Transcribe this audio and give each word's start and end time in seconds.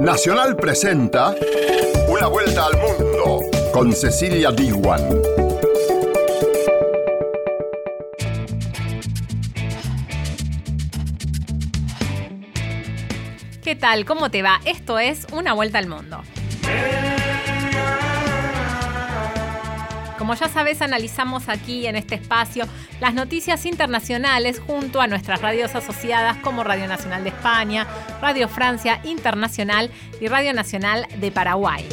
Nacional 0.00 0.56
presenta 0.56 1.34
Una 2.08 2.26
vuelta 2.26 2.64
al 2.64 2.72
mundo 2.78 3.40
con 3.70 3.92
Cecilia 3.92 4.50
Diwan. 4.50 5.20
¿Qué 13.62 13.76
tal? 13.76 14.06
¿Cómo 14.06 14.30
te 14.30 14.40
va? 14.40 14.62
Esto 14.64 14.98
es 14.98 15.26
Una 15.32 15.52
vuelta 15.52 15.76
al 15.76 15.88
mundo. 15.88 16.22
Como 20.30 20.38
ya 20.38 20.48
sabes, 20.48 20.80
analizamos 20.80 21.48
aquí 21.48 21.88
en 21.88 21.96
este 21.96 22.14
espacio 22.14 22.64
las 23.00 23.14
noticias 23.14 23.66
internacionales 23.66 24.62
junto 24.64 25.00
a 25.00 25.08
nuestras 25.08 25.42
radios 25.42 25.74
asociadas 25.74 26.36
como 26.36 26.62
Radio 26.62 26.86
Nacional 26.86 27.24
de 27.24 27.30
España, 27.30 27.84
Radio 28.22 28.46
Francia 28.48 29.00
Internacional 29.02 29.90
y 30.20 30.28
Radio 30.28 30.52
Nacional 30.52 31.08
de 31.16 31.32
Paraguay. 31.32 31.84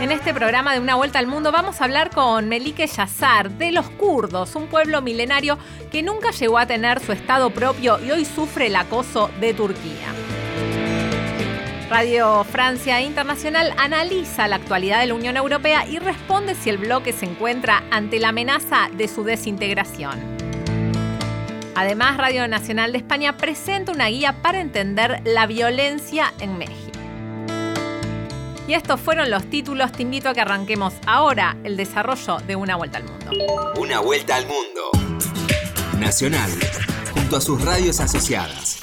En 0.00 0.10
este 0.10 0.34
programa 0.34 0.72
de 0.72 0.80
Una 0.80 0.96
Vuelta 0.96 1.20
al 1.20 1.28
Mundo 1.28 1.52
vamos 1.52 1.80
a 1.80 1.84
hablar 1.84 2.10
con 2.10 2.48
Melike 2.48 2.88
Yazar 2.88 3.52
de 3.52 3.70
los 3.70 3.88
kurdos, 3.90 4.56
un 4.56 4.66
pueblo 4.66 5.02
milenario 5.02 5.56
que 5.92 6.02
nunca 6.02 6.32
llegó 6.32 6.58
a 6.58 6.66
tener 6.66 6.98
su 6.98 7.12
Estado 7.12 7.50
propio 7.50 8.04
y 8.04 8.10
hoy 8.10 8.24
sufre 8.24 8.66
el 8.66 8.74
acoso 8.74 9.30
de 9.38 9.54
Turquía. 9.54 10.25
Radio 11.88 12.42
Francia 12.42 13.00
Internacional 13.00 13.72
analiza 13.78 14.48
la 14.48 14.56
actualidad 14.56 14.98
de 14.98 15.06
la 15.06 15.14
Unión 15.14 15.36
Europea 15.36 15.86
y 15.86 16.00
responde 16.00 16.56
si 16.56 16.68
el 16.68 16.78
bloque 16.78 17.12
se 17.12 17.26
encuentra 17.26 17.84
ante 17.92 18.18
la 18.18 18.30
amenaza 18.30 18.88
de 18.92 19.06
su 19.06 19.22
desintegración. 19.22 20.36
Además, 21.76 22.16
Radio 22.16 22.48
Nacional 22.48 22.90
de 22.90 22.98
España 22.98 23.36
presenta 23.36 23.92
una 23.92 24.08
guía 24.08 24.42
para 24.42 24.60
entender 24.60 25.20
la 25.24 25.46
violencia 25.46 26.32
en 26.40 26.58
México. 26.58 26.98
Y 28.66 28.74
estos 28.74 29.00
fueron 29.00 29.30
los 29.30 29.48
títulos. 29.48 29.92
Te 29.92 30.02
invito 30.02 30.28
a 30.28 30.34
que 30.34 30.40
arranquemos 30.40 30.94
ahora 31.06 31.56
el 31.62 31.76
desarrollo 31.76 32.38
de 32.38 32.56
Una 32.56 32.74
Vuelta 32.74 32.98
al 32.98 33.04
Mundo. 33.04 33.30
Una 33.76 34.00
Vuelta 34.00 34.34
al 34.34 34.46
Mundo. 34.46 34.90
Nacional, 36.00 36.50
junto 37.14 37.36
a 37.36 37.40
sus 37.40 37.64
radios 37.64 38.00
asociadas. 38.00 38.80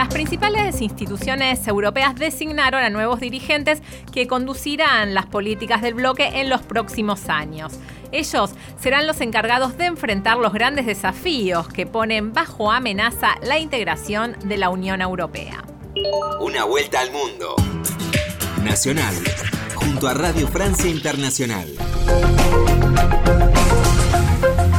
Las 0.00 0.08
principales 0.08 0.80
instituciones 0.80 1.68
europeas 1.68 2.14
designaron 2.14 2.82
a 2.82 2.88
nuevos 2.88 3.20
dirigentes 3.20 3.82
que 4.14 4.26
conducirán 4.26 5.12
las 5.12 5.26
políticas 5.26 5.82
del 5.82 5.92
bloque 5.92 6.40
en 6.40 6.48
los 6.48 6.62
próximos 6.62 7.28
años. 7.28 7.74
Ellos 8.10 8.52
serán 8.80 9.06
los 9.06 9.20
encargados 9.20 9.76
de 9.76 9.84
enfrentar 9.84 10.38
los 10.38 10.54
grandes 10.54 10.86
desafíos 10.86 11.68
que 11.68 11.84
ponen 11.84 12.32
bajo 12.32 12.72
amenaza 12.72 13.34
la 13.42 13.58
integración 13.58 14.36
de 14.42 14.56
la 14.56 14.70
Unión 14.70 15.02
Europea. 15.02 15.62
Una 16.40 16.64
vuelta 16.64 17.00
al 17.00 17.10
mundo. 17.10 17.56
Nacional, 18.64 19.14
junto 19.74 20.08
a 20.08 20.14
Radio 20.14 20.48
Francia 20.48 20.88
Internacional. 20.88 21.68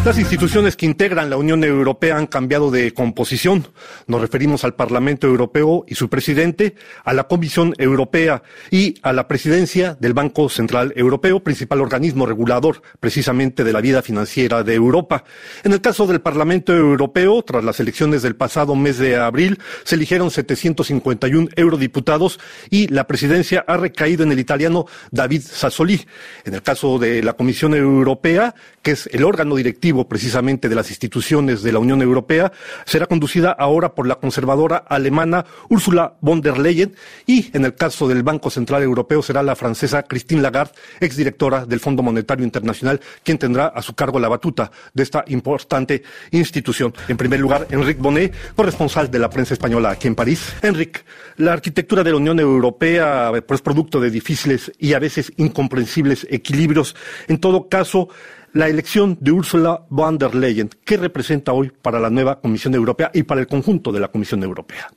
Las 0.04 0.18
instituciones 0.18 0.76
que 0.76 0.88
integran 0.88 1.30
la 1.30 1.38
Unión 1.38 1.64
Europea 1.64 2.18
han 2.18 2.26
cambiado 2.26 2.72
de 2.72 2.92
composición. 2.92 3.68
Nos 4.08 4.20
referimos 4.20 4.64
al 4.64 4.74
Parlamento 4.74 5.28
Europeo 5.28 5.86
y 5.88 5.94
su 5.94 6.10
presidente, 6.10 6.74
a 7.04 7.14
la 7.14 7.26
Comisión 7.26 7.76
Europea 7.78 8.42
y 8.72 8.96
a 9.04 9.14
la 9.14 9.28
presidencia 9.28 9.96
del 10.00 10.16
Banco 10.16 10.50
Central 10.50 10.92
Europeo, 10.96 11.44
principal 11.44 11.82
organismo 11.82 12.26
regulador 12.26 12.82
precisamente 13.00 13.64
de 13.64 13.74
la 13.74 13.80
vida 13.80 14.02
financiera 14.02 14.64
de 14.64 14.74
Europa. 14.74 15.24
En 15.64 15.72
el 15.72 15.82
caso 15.82 16.08
del 16.08 16.20
Parlamento 16.20 16.76
Europeo, 16.76 17.44
tras 17.44 17.64
las 17.64 17.80
elecciones 17.80 18.24
del 18.24 18.36
pasado 18.36 18.74
mes 18.74 18.98
de 18.98 19.18
abril, 19.18 19.60
se 19.84 19.96
eligieron 19.96 20.32
751 20.32 21.50
eurodiputados 21.56 22.40
y 22.72 22.88
la 22.88 23.06
presidencia 23.06 23.64
ha 23.68 23.78
recaído 23.78 24.24
en 24.24 24.31
el 24.31 24.40
italiano 24.40 24.88
David 25.12 25.44
Sassoli. 25.44 26.08
En 26.44 26.56
el 26.56 26.64
caso 26.64 26.98
de 26.98 27.22
la 27.22 27.34
Comisión 27.34 27.75
Europea, 27.75 28.56
que 28.81 28.92
es 28.92 29.08
el 29.14 29.24
órgano 29.24 29.56
directivo 29.56 29.91
precisamente 30.07 30.69
de 30.69 30.75
las 30.75 30.90
instituciones 30.90 31.62
de 31.62 31.72
la 31.72 31.79
Unión 31.79 32.02
Europea, 32.02 32.52
será 32.85 33.06
conducida 33.06 33.52
ahora 33.52 33.94
por 33.94 34.07
la 34.07 34.16
conservadora 34.16 34.78
alemana 34.78 35.46
Ursula 35.69 36.16
von 36.22 36.41
der 36.41 36.57
Leyen 36.57 36.96
y 37.25 37.50
en 37.53 37.66
el 37.66 37.75
caso 37.75 38.07
del 38.07 38.24
Banco 38.24 38.50
Central 38.50 38.84
Europeo 38.84 39.22
será 39.22 39.44
la 39.44 39.56
francesa 39.56 40.03
Christine 40.03 40.41
Lagarde, 40.41 40.74
exdirectora 41.00 41.66
del 41.66 41.80
Fondo 41.80 42.03
Monetario 42.03 42.46
Internacional, 42.46 43.00
quien 43.24 43.38
tendrá 43.38 43.68
a 43.68 43.81
su 43.81 43.94
cargo 43.94 44.19
la 44.19 44.30
batuta 44.30 44.72
de 44.94 45.03
esta 45.03 45.24
importante 45.28 46.03
institución. 46.31 46.94
En 47.07 47.18
primer 47.18 47.40
lugar, 47.40 47.68
Enrique 47.69 48.01
Bonet, 48.01 48.34
corresponsal 48.56 49.09
de 49.12 49.19
la 49.19 49.30
prensa 49.30 49.53
española 49.53 49.91
aquí 49.91 50.07
en 50.07 50.16
París. 50.16 50.53
Enrique, 50.62 51.01
la 51.38 51.53
arquitectura 51.53 52.03
de 52.03 52.12
la 52.12 52.18
Unión 52.18 52.40
Europea 52.40 53.31
pues, 53.46 53.59
es 53.59 53.62
producto 53.62 54.00
de 54.00 54.09
difíciles 54.09 54.72
y 54.80 54.94
a 54.94 55.00
veces 55.00 55.31
incomprensibles 55.38 56.28
equilibrios. 56.30 56.96
En 57.28 57.40
todo 57.40 57.69
caso, 57.69 58.09
la 58.53 58.67
elección 58.67 59.17
de 59.22 59.31
Ursula 59.31 59.85
von 59.89 60.17
der 60.17 60.35
Leyen, 60.35 60.69
¿qué 60.84 60.97
representa 60.97 61.53
hoy 61.53 61.72
para 61.81 62.00
la 62.00 62.09
nueva 62.09 62.39
Comisión 62.39 62.75
Europea 62.75 63.12
y 63.13 63.23
para 63.23 63.41
el 63.41 63.47
conjunto 63.47 63.91
de 63.91 64.00
la 64.00 64.09
Comisión 64.09 64.44
Europea? 64.44 64.89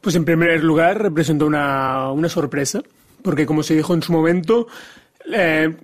Pues 0.00 0.16
en 0.16 0.24
primer 0.24 0.62
lugar 0.62 1.00
representa 1.00 1.44
una, 1.44 2.10
una 2.10 2.28
sorpresa, 2.28 2.82
porque 3.22 3.46
como 3.46 3.62
se 3.62 3.74
dijo 3.74 3.94
en 3.94 4.02
su 4.02 4.12
momento, 4.12 4.66
eh, 5.30 5.74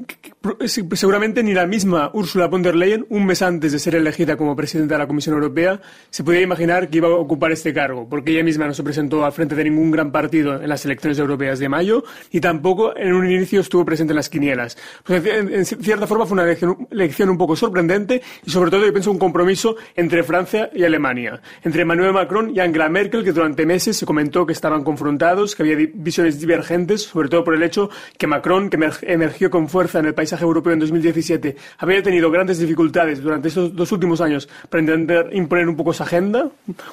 seguramente 0.66 1.42
ni 1.42 1.52
la 1.52 1.66
misma 1.66 2.10
Ursula 2.12 2.46
von 2.46 2.62
der 2.62 2.74
Leyen, 2.74 3.06
un 3.10 3.26
mes 3.26 3.42
antes 3.42 3.72
de 3.72 3.78
ser 3.78 3.94
elegida 3.94 4.36
como 4.36 4.56
presidenta 4.56 4.94
de 4.94 4.98
la 4.98 5.06
Comisión 5.06 5.34
Europea, 5.34 5.80
se 6.10 6.24
podía 6.24 6.40
imaginar 6.40 6.88
que 6.88 6.98
iba 6.98 7.08
a 7.08 7.12
ocupar 7.12 7.52
este 7.52 7.72
cargo, 7.72 8.08
porque 8.08 8.32
ella 8.32 8.44
misma 8.44 8.66
no 8.66 8.74
se 8.74 8.82
presentó 8.82 9.24
al 9.24 9.32
frente 9.32 9.54
de 9.54 9.64
ningún 9.64 9.90
gran 9.90 10.12
partido 10.12 10.60
en 10.60 10.68
las 10.68 10.84
elecciones 10.84 11.18
europeas 11.18 11.58
de 11.58 11.68
mayo 11.68 12.04
y 12.30 12.40
tampoco 12.40 12.96
en 12.96 13.12
un 13.12 13.30
inicio 13.30 13.60
estuvo 13.60 13.84
presente 13.84 14.12
en 14.12 14.16
las 14.16 14.28
quinielas. 14.28 14.76
Pues 15.04 15.24
en, 15.26 15.64
cierta 15.64 16.06
forma 16.06 16.26
fue 16.26 16.34
una 16.34 16.50
elección, 16.90 17.30
un 17.30 17.38
poco 17.38 17.56
sorprendente 17.56 18.22
y 18.44 18.50
sobre 18.50 18.70
todo 18.70 18.84
yo 18.84 18.92
pienso 18.92 19.10
un 19.10 19.18
compromiso 19.18 19.76
entre 19.94 20.22
Francia 20.22 20.70
y 20.74 20.84
Alemania, 20.84 21.40
entre 21.62 21.82
Emmanuel 21.82 22.12
Macron 22.12 22.54
y 22.54 22.60
Angela 22.60 22.88
Merkel, 22.88 23.24
que 23.24 23.32
durante 23.32 23.66
meses 23.66 23.96
se 23.96 24.06
comentó 24.06 24.46
que 24.46 24.52
estaban 24.52 24.84
confrontados, 24.84 25.54
que 25.54 25.62
había 25.62 25.88
visiones 25.94 26.40
divergentes, 26.40 27.02
sobre 27.02 27.28
todo 27.28 27.44
por 27.44 27.54
el 27.54 27.62
hecho 27.62 27.90
que 28.16 28.26
Macron, 28.26 28.70
que 28.70 28.78
emergió 29.28 29.50
con 29.50 29.68
fuerza 29.68 29.98
en 29.98 30.06
el 30.06 30.14
paisaje 30.14 30.42
europeo 30.42 30.72
en 30.72 30.78
2017, 30.80 31.54
había 31.78 32.02
tenido 32.02 32.30
grandes 32.30 32.58
dificultades 32.58 33.20
durante 33.20 33.48
estos 33.48 33.76
dos 33.76 33.92
últimos 33.92 34.20
años 34.20 34.48
para 34.70 34.80
intentar 34.80 35.28
imponer 35.32 35.68
un 35.68 35.76
poco 35.76 35.90
esa 35.90 36.04
agenda, 36.04 36.48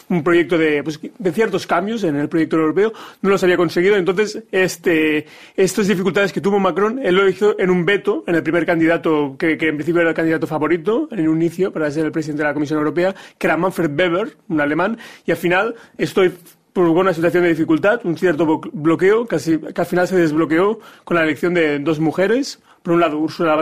un 0.10 0.24
proyecto 0.24 0.58
de, 0.58 0.84
pues, 0.84 1.00
de 1.02 1.32
ciertos 1.32 1.66
cambios 1.66 2.04
en 2.04 2.18
el 2.18 2.28
proyecto 2.28 2.58
europeo, 2.58 2.92
no 3.22 3.30
los 3.30 3.44
había 3.44 3.56
conseguido. 3.56 3.96
Entonces, 3.96 4.44
este, 4.52 5.26
estas 5.56 5.88
dificultades 5.88 6.34
que 6.34 6.42
tuvo 6.42 6.60
Macron, 6.60 7.00
él 7.04 7.16
lo 7.16 7.28
hizo 7.28 7.58
en 7.58 7.70
un 7.70 7.86
veto, 7.86 8.24
en 8.28 8.36
el 8.36 8.44
primer 8.44 8.66
candidato, 8.66 9.36
que, 9.40 9.58
que 9.58 9.70
en 9.70 9.76
principio 9.76 10.02
era 10.02 10.10
el 10.10 10.16
candidato 10.16 10.46
favorito, 10.46 11.08
en 11.12 11.28
un 11.28 11.42
inicio, 11.42 11.72
para 11.72 11.90
ser 11.90 12.06
el 12.06 12.12
presidente 12.12 12.44
de 12.44 12.50
la 12.50 12.54
Comisión 12.54 12.80
Europea, 12.80 13.16
que 13.38 13.48
era 13.48 13.56
Manfred 13.56 13.98
Weber, 13.98 14.36
un 14.50 14.60
alemán, 14.60 14.98
y 15.26 15.32
al 15.32 15.38
final 15.38 15.76
estoy 15.98 16.34
provocó 16.76 17.00
una 17.00 17.14
situación 17.14 17.44
de 17.44 17.50
dificultad, 17.50 18.02
un 18.04 18.18
cierto 18.18 18.60
bloqueo, 18.74 19.26
casi, 19.26 19.58
que 19.58 19.80
al 19.80 19.88
final 19.88 20.10
se 20.10 20.18
desbloqueó 20.18 20.82
con 21.06 21.16
la 21.16 21.24
elección 21.24 21.54
de 21.54 21.80
dos 21.80 22.02
mujeres. 22.02 22.60
Por 22.86 22.94
un 22.94 23.00
lado, 23.00 23.18
Ursula 23.18 23.56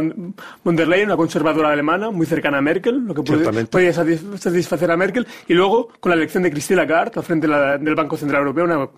von 0.65 0.75
der 0.75 0.85
Leyen, 0.85 1.07
una 1.07 1.15
conservadora 1.15 1.71
alemana, 1.71 2.11
muy 2.11 2.25
cercana 2.25 2.57
a 2.57 2.61
Merkel, 2.61 3.05
lo 3.05 3.13
que 3.15 3.23
podía 3.23 3.93
satisfacer 3.93 4.91
a 4.91 4.97
Merkel. 4.97 5.25
Y 5.47 5.53
luego, 5.53 5.87
con 6.01 6.09
la 6.09 6.17
elección 6.17 6.43
de 6.43 6.51
Christine 6.51 6.81
Lagarde, 6.81 7.13
al 7.15 7.23
frente 7.23 7.47
del 7.47 7.95
Banco 7.95 8.17
Central 8.17 8.41
Europeo, 8.41 8.65
una, 8.65 8.89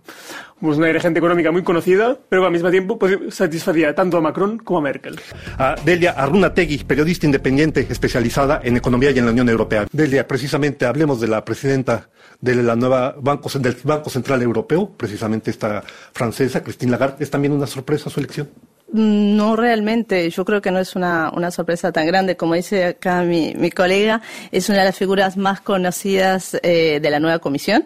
pues 0.60 0.80
una 0.80 0.88
dirigente 0.88 1.20
económica 1.20 1.52
muy 1.52 1.62
conocida, 1.62 2.18
pero 2.28 2.44
al 2.44 2.52
mismo 2.52 2.72
tiempo 2.72 2.98
satisfacía 3.30 3.94
tanto 3.94 4.18
a 4.18 4.22
Macron 4.22 4.58
como 4.58 4.80
a 4.80 4.82
Merkel. 4.82 5.22
A 5.60 5.76
Delia 5.86 6.14
Arrunategui, 6.14 6.86
periodista 6.86 7.28
independiente 7.28 7.86
especializada 7.88 8.62
en 8.64 8.78
economía 8.78 9.12
y 9.12 9.20
en 9.20 9.26
la 9.26 9.32
Unión 9.32 9.48
Europea. 9.48 9.86
Delia, 9.92 10.28
precisamente 10.28 10.88
hablemos 10.88 11.22
de 11.22 11.28
la 11.28 11.46
presidenta 11.46 12.10
de 12.42 12.56
la 12.56 12.76
nueva 12.76 13.14
banco, 13.22 13.48
del 13.60 13.78
Banco 13.84 14.10
Central 14.10 14.42
Europeo, 14.42 14.90
precisamente 14.98 15.52
esta 15.52 15.84
francesa, 16.14 16.64
Christine 16.64 16.94
Lagarde. 16.94 17.24
¿Es 17.24 17.30
también 17.30 17.54
una 17.54 17.68
sorpresa 17.68 18.10
su 18.10 18.20
elección? 18.20 18.50
Mm, 18.96 19.36
no 19.36 19.58
realmente, 19.58 20.30
yo 20.30 20.46
creo 20.46 20.62
que 20.62 20.72
no 20.72 20.80
es 20.80 20.96
una, 20.96 21.30
una 21.36 21.52
sorpresa 21.52 21.92
tan 21.92 22.08
grande 22.08 22.38
como 22.38 22.54
dice 22.54 22.86
acá 22.86 23.24
mi, 23.24 23.54
mi, 23.54 23.70
colega, 23.70 24.22
es 24.54 24.70
una 24.70 24.80
de 24.80 24.86
las 24.86 24.98
figuras 24.98 25.36
más 25.36 25.60
conocidas 25.60 26.58
eh, 26.64 27.02
de 27.02 27.10
la 27.10 27.20
nueva 27.20 27.40
comisión. 27.40 27.86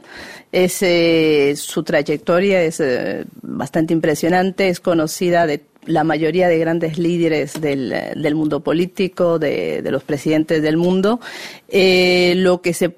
Es, 0.51 0.83
eh, 0.83 1.55
su 1.57 1.81
trayectoria 1.81 2.61
es 2.61 2.79
eh, 2.79 3.25
bastante 3.41 3.91
impresionante, 3.91 4.69
es 4.69 4.79
conocida 4.79 5.47
de 5.47 5.63
la 5.85 6.03
mayoría 6.03 6.47
de 6.47 6.59
grandes 6.59 6.99
líderes 6.99 7.59
del, 7.59 7.89
del 8.15 8.35
mundo 8.35 8.59
político, 8.59 9.39
de, 9.39 9.81
de, 9.81 9.91
los 9.91 10.03
presidentes 10.03 10.61
del 10.61 10.77
mundo. 10.77 11.19
lo 11.71 12.61
que 12.61 12.73
se 12.75 12.95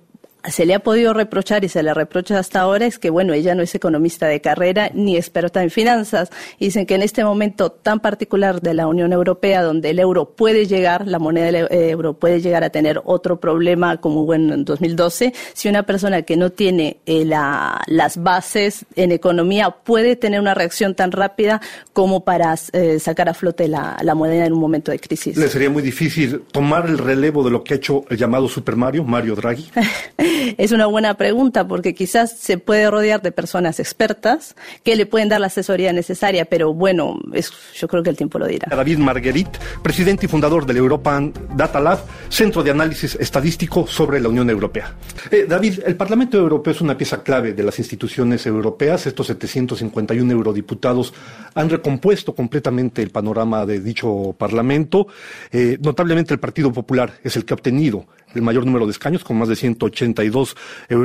se 0.49 0.65
le 0.65 0.73
ha 0.73 0.79
podido 0.79 1.13
reprochar 1.13 1.63
y 1.63 1.69
se 1.69 1.83
le 1.83 1.93
reprocha 1.93 2.39
hasta 2.39 2.61
ahora 2.61 2.85
es 2.85 2.97
que, 2.97 3.09
bueno, 3.09 3.33
ella 3.33 3.53
no 3.55 3.61
es 3.61 3.75
economista 3.75 4.27
de 4.27 4.41
carrera 4.41 4.89
ni 4.93 5.15
experta 5.15 5.61
en 5.61 5.69
finanzas. 5.69 6.31
Dicen 6.59 6.85
que 6.85 6.95
en 6.95 7.03
este 7.03 7.23
momento 7.23 7.71
tan 7.71 7.99
particular 7.99 8.61
de 8.61 8.73
la 8.73 8.87
Unión 8.87 9.13
Europea, 9.13 9.61
donde 9.61 9.91
el 9.91 9.99
euro 9.99 10.31
puede 10.31 10.65
llegar, 10.65 11.07
la 11.07 11.19
moneda 11.19 11.45
del 11.45 11.67
euro 11.71 12.13
puede 12.13 12.41
llegar 12.41 12.63
a 12.63 12.69
tener 12.69 13.01
otro 13.05 13.39
problema 13.39 13.97
como 13.97 14.21
hubo 14.21 14.33
en 14.33 14.65
2012, 14.65 15.33
si 15.53 15.69
una 15.69 15.83
persona 15.83 16.23
que 16.23 16.37
no 16.37 16.49
tiene 16.49 16.97
eh, 17.05 17.25
la, 17.25 17.81
las 17.87 18.21
bases 18.21 18.85
en 18.95 19.11
economía 19.11 19.71
puede 19.71 20.15
tener 20.15 20.39
una 20.39 20.53
reacción 20.53 20.95
tan 20.95 21.11
rápida 21.11 21.61
como 21.93 22.23
para 22.23 22.55
eh, 22.73 22.99
sacar 22.99 23.29
a 23.29 23.33
flote 23.33 23.67
la, 23.67 23.97
la 24.01 24.15
moneda 24.15 24.45
en 24.45 24.53
un 24.53 24.59
momento 24.59 24.91
de 24.91 24.99
crisis. 24.99 25.37
¿Le 25.37 25.49
sería 25.49 25.69
muy 25.69 25.83
difícil 25.83 26.41
tomar 26.51 26.87
el 26.87 26.97
relevo 26.97 27.43
de 27.43 27.51
lo 27.51 27.63
que 27.63 27.75
ha 27.75 27.77
hecho 27.77 28.05
el 28.09 28.17
llamado 28.17 28.47
Super 28.47 28.75
Mario, 28.75 29.03
Mario 29.03 29.35
Draghi? 29.35 29.69
Es 30.57 30.71
una 30.71 30.85
buena 30.85 31.15
pregunta 31.15 31.67
porque 31.67 31.93
quizás 31.93 32.37
se 32.37 32.57
puede 32.57 32.89
rodear 32.89 33.21
de 33.21 33.31
personas 33.31 33.79
expertas 33.79 34.55
que 34.83 34.95
le 34.95 35.05
pueden 35.05 35.29
dar 35.29 35.39
la 35.39 35.47
asesoría 35.47 35.93
necesaria, 35.93 36.45
pero 36.45 36.73
bueno, 36.73 37.19
yo 37.75 37.87
creo 37.87 38.03
que 38.03 38.09
el 38.09 38.17
tiempo 38.17 38.39
lo 38.39 38.47
dirá. 38.47 38.67
David 38.69 38.97
Marguerit, 38.97 39.49
presidente 39.81 40.25
y 40.25 40.29
fundador 40.29 40.65
del 40.65 40.77
European 40.77 41.33
Data 41.55 41.79
Lab, 41.79 41.99
centro 42.29 42.63
de 42.63 42.71
análisis 42.71 43.15
estadístico 43.15 43.87
sobre 43.87 44.19
la 44.19 44.29
Unión 44.29 44.49
Europea. 44.49 44.95
Eh, 45.29 45.45
David, 45.47 45.79
el 45.85 45.95
Parlamento 45.95 46.37
Europeo 46.37 46.73
es 46.73 46.81
una 46.81 46.97
pieza 46.97 47.23
clave 47.23 47.53
de 47.53 47.63
las 47.63 47.79
instituciones 47.79 48.45
europeas. 48.45 49.07
Estos 49.07 49.27
751 49.27 50.31
eurodiputados 50.31 51.13
han 51.53 51.69
recompuesto 51.69 52.33
completamente 52.33 53.01
el 53.01 53.09
panorama 53.09 53.65
de 53.65 53.79
dicho 53.79 54.35
Parlamento. 54.37 55.07
Eh, 55.51 55.77
notablemente 55.81 56.33
el 56.33 56.39
Partido 56.39 56.71
Popular 56.71 57.13
es 57.23 57.35
el 57.35 57.45
que 57.45 57.53
ha 57.53 57.55
obtenido 57.55 58.05
el 58.33 58.41
mayor 58.41 58.65
número 58.65 58.85
de 58.85 58.91
escaños, 58.91 59.23
con 59.23 59.37
más 59.37 59.49
de 59.49 59.55
182 59.55 60.55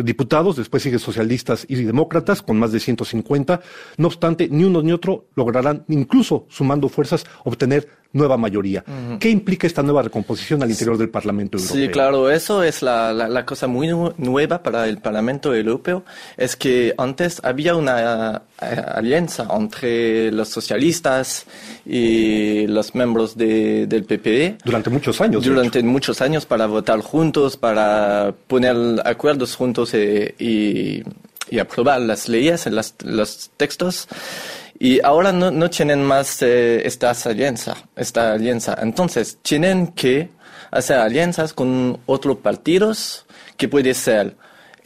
diputados. 0.03 0.57
Después 0.57 0.83
sigue 0.83 0.99
socialistas 0.99 1.67
y 1.69 1.77
demócratas, 1.77 2.43
con 2.43 2.59
más 2.59 2.73
de 2.73 2.81
150. 2.81 3.61
No 3.97 4.07
obstante, 4.07 4.49
ni 4.51 4.65
uno 4.65 4.83
ni 4.83 4.93
otro 4.93 5.27
lograrán, 5.35 5.85
incluso 5.89 6.47
sumando 6.49 6.89
fuerzas, 6.89 7.25
obtener 7.45 7.89
nueva 8.17 8.37
mayoría. 8.37 8.85
¿Qué 9.21 9.31
implica 9.31 9.67
esta 9.67 9.83
nueva 9.83 10.03
recomposición 10.03 10.63
al 10.63 10.71
interior 10.71 10.97
del 10.99 11.11
Parlamento 11.11 11.59
Europeo? 11.59 11.77
Sí, 11.77 11.89
claro, 11.89 12.31
eso 12.31 12.63
es 12.63 12.83
la, 12.83 13.13
la, 13.13 13.45
cosa 13.45 13.67
muy 13.67 13.89
nueva 14.17 14.63
para 14.63 14.89
el 14.89 14.99
Parlamento 14.99 15.55
Europeo, 15.55 16.05
es 16.37 16.57
que 16.57 16.95
antes 16.97 17.41
había 17.45 17.77
una 17.77 18.43
eh, 18.61 18.83
alianza 18.95 19.47
entre 19.55 20.33
los 20.33 20.49
socialistas 20.49 21.47
y 21.85 22.67
los 22.67 22.95
miembros 22.95 23.37
de, 23.37 23.87
del 23.87 24.05
PPE. 24.05 24.59
Durante 24.65 24.91
muchos 24.91 25.21
años. 25.21 25.45
Durante 25.45 25.83
muchos 25.83 26.21
años 26.23 26.47
para 26.47 26.67
votar 26.67 27.01
juntos, 27.01 27.16
para 27.61 28.35
poner 28.47 28.77
acuerdos 29.05 29.57
juntos 29.57 29.95
eh, 29.95 30.35
y, 30.39 31.03
aprobar 31.59 32.01
las 32.01 32.29
leyes, 32.29 32.67
las, 32.67 32.95
los 33.05 33.51
textos. 33.57 34.09
Y 34.79 35.01
ahora 35.03 35.33
no, 35.33 35.51
no 35.51 35.71
tienen 35.71 36.05
más 36.05 36.43
eh, 36.43 36.87
esta 36.87 37.13
alianza, 37.13 37.77
esta 37.97 38.33
alianza. 38.33 38.77
Entonces, 38.83 39.39
tienen 39.43 39.89
que 39.89 40.29
hacer 40.71 40.99
alianzas 40.99 41.53
con 41.55 41.99
otros 42.07 42.39
partidos, 42.39 43.25
que 43.57 43.69
puede 43.69 43.95
ser 43.95 44.37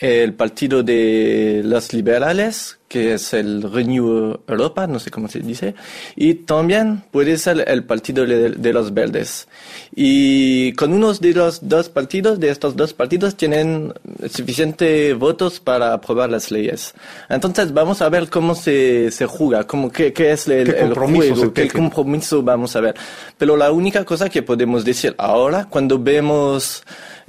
el 0.00 0.32
partido 0.32 0.82
de 0.82 1.60
los 1.62 1.92
liberales, 1.92 2.78
que 2.88 3.14
es 3.14 3.34
el 3.34 3.62
Renew 3.70 4.40
Europa, 4.48 4.86
no 4.86 4.98
sé 4.98 5.10
cómo 5.10 5.28
se 5.28 5.40
dice, 5.40 5.74
y 6.16 6.34
también 6.34 7.04
puede 7.10 7.36
ser 7.36 7.64
el 7.68 7.84
partido 7.84 8.26
de, 8.26 8.72
los 8.72 8.94
verdes. 8.94 9.46
Y 9.94 10.72
con 10.72 10.94
uno 10.94 11.12
de 11.12 11.34
los 11.34 11.68
dos 11.68 11.90
partidos, 11.90 12.40
de 12.40 12.48
estos 12.48 12.76
dos 12.76 12.94
partidos, 12.94 13.36
tienen 13.36 13.92
suficientes 14.28 15.16
votos 15.16 15.60
para 15.60 15.92
aprobar 15.92 16.30
las 16.30 16.50
leyes. 16.50 16.94
Entonces 17.28 17.72
vamos 17.72 18.00
a 18.00 18.08
ver 18.08 18.30
cómo 18.30 18.54
se, 18.54 19.10
se 19.10 19.26
juega, 19.26 19.64
cómo, 19.66 19.92
qué, 19.92 20.14
qué 20.14 20.32
es 20.32 20.48
el, 20.48 20.74
el 20.74 20.94
juego, 20.94 21.52
qué 21.52 21.68
compromiso 21.68 22.42
vamos 22.42 22.74
a 22.74 22.80
ver. 22.80 22.94
Pero 23.36 23.56
la 23.56 23.70
única 23.70 24.04
cosa 24.04 24.30
que 24.30 24.42
podemos 24.42 24.84
decir 24.84 25.14
ahora, 25.18 25.66
cuando 25.68 25.98
vemos 25.98 26.82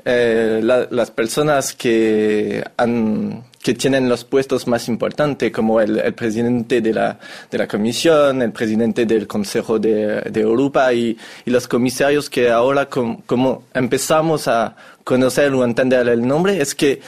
eh, 0.06 0.62
las 0.63 1.12
personas 1.12 1.74
que 1.74 2.63
han 2.77 3.44
que 3.62 3.75
tienen 3.75 4.09
los 4.09 4.24
puestos 4.24 4.68
más 4.68 4.88
importantes, 4.88 5.51
como 5.51 5.80
el, 5.81 6.00
el 6.00 6.13
presidente 6.13 6.81
de 6.81 6.94
la, 6.94 7.19
de 7.50 7.57
la 7.59 7.68
Comisión, 7.68 8.42
el 8.42 8.51
presidente 8.51 9.06
del 9.06 9.27
Consejo 9.27 9.77
de, 9.77 10.21
de 10.21 10.42
Europa 10.42 10.92
y, 10.94 11.15
y, 11.45 11.51
los 11.51 11.68
comisarios 11.68 12.27
que 12.30 12.50
ahora, 12.50 12.88
como 12.88 13.63
empezamos 13.74 14.48
a 14.48 14.75
conocer 15.03 15.53
o 15.53 15.63
entender 15.63 16.07
el 16.07 16.27
nombre, 16.27 16.59
es 16.59 16.74
que 16.74 17.01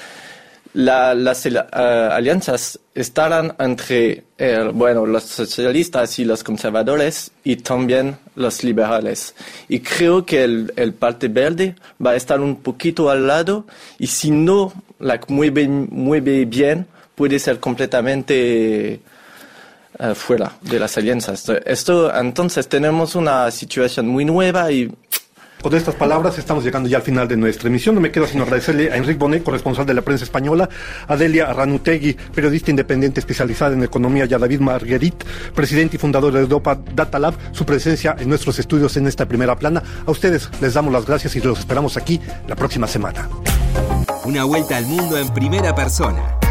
la, 0.74 1.14
las 1.14 1.46
uh, 1.46 1.50
alianzas 2.12 2.80
estarán 2.96 3.56
entre 3.60 4.24
eh, 4.38 4.70
bueno, 4.74 5.06
los 5.06 5.24
socialistas 5.24 6.18
y 6.20 6.26
los 6.26 6.44
conservadores 6.44 7.32
y 7.44 7.58
también 7.58 8.18
los 8.36 8.64
liberales. 8.64 9.36
Y 9.70 9.80
creo 9.80 10.26
que 10.26 10.44
el, 10.44 10.74
el 10.76 10.94
parte 10.94 11.28
verde 11.28 11.76
va 12.04 12.12
a 12.12 12.16
estar 12.16 12.42
un 12.42 12.58
poquito 12.58 13.10
al 13.10 13.28
lado 13.28 13.66
y 14.00 14.08
si 14.08 14.32
no 14.32 14.74
la 15.00 15.20
mueve, 15.28 15.68
mueve 15.68 16.46
bien, 16.46 16.88
puede 17.16 17.38
ser 17.38 17.60
completamente 17.60 19.00
uh, 20.00 20.16
fuera 20.16 20.54
de 20.62 20.80
las 20.80 20.98
alianzas. 20.98 21.48
Esto, 21.66 22.16
entonces 22.16 22.68
tenemos 22.68 23.16
una 23.16 23.52
situación 23.52 24.08
muy 24.08 24.26
nueva 24.26 24.72
y 24.72 24.92
con 25.64 25.74
estas 25.74 25.96
palabras 25.96 26.38
estamos 26.38 26.64
llegando 26.64 26.90
ya 26.90 26.98
al 26.98 27.04
final 27.04 27.28
de 27.28 27.38
nuestra 27.38 27.70
emisión. 27.70 27.96
No 27.96 28.02
me 28.02 28.12
quedo 28.12 28.28
sino 28.28 28.44
agradecerle 28.44 28.92
a 28.92 28.98
Enrique 28.98 29.18
Bonet, 29.18 29.44
corresponsal 29.44 29.86
de 29.86 29.94
la 29.94 30.02
prensa 30.02 30.26
española, 30.26 30.70
a 31.08 31.16
Delia 31.16 31.52
Ranutegui, 31.54 32.18
periodista 32.36 32.70
independiente 32.70 33.22
especializada 33.22 33.74
en 33.74 33.84
economía, 33.84 34.26
y 34.30 34.34
a 34.34 34.38
David 34.38 34.60
Marguerit, 34.60 35.24
presidente 35.56 35.96
y 35.96 36.00
fundador 36.00 36.34
de 36.34 36.42
Europa 36.42 36.78
Data 36.94 37.18
Lab, 37.18 37.36
su 37.54 37.66
presencia 37.66 38.16
en 38.20 38.28
nuestros 38.28 38.60
estudios 38.60 38.98
en 38.98 39.08
esta 39.08 39.26
primera 39.26 39.56
plana. 39.56 39.82
A 40.06 40.12
ustedes 40.12 40.50
les 40.62 40.74
damos 40.74 40.92
las 40.92 41.06
gracias 41.06 41.36
y 41.38 41.40
los 41.40 41.60
esperamos 41.60 41.96
aquí 41.96 42.20
la 42.48 42.58
próxima 42.58 42.86
semana. 42.86 43.30
Una 44.26 44.44
vuelta 44.44 44.76
al 44.76 44.86
mundo 44.86 45.18
en 45.18 45.30
primera 45.34 45.74
persona. 45.74 46.43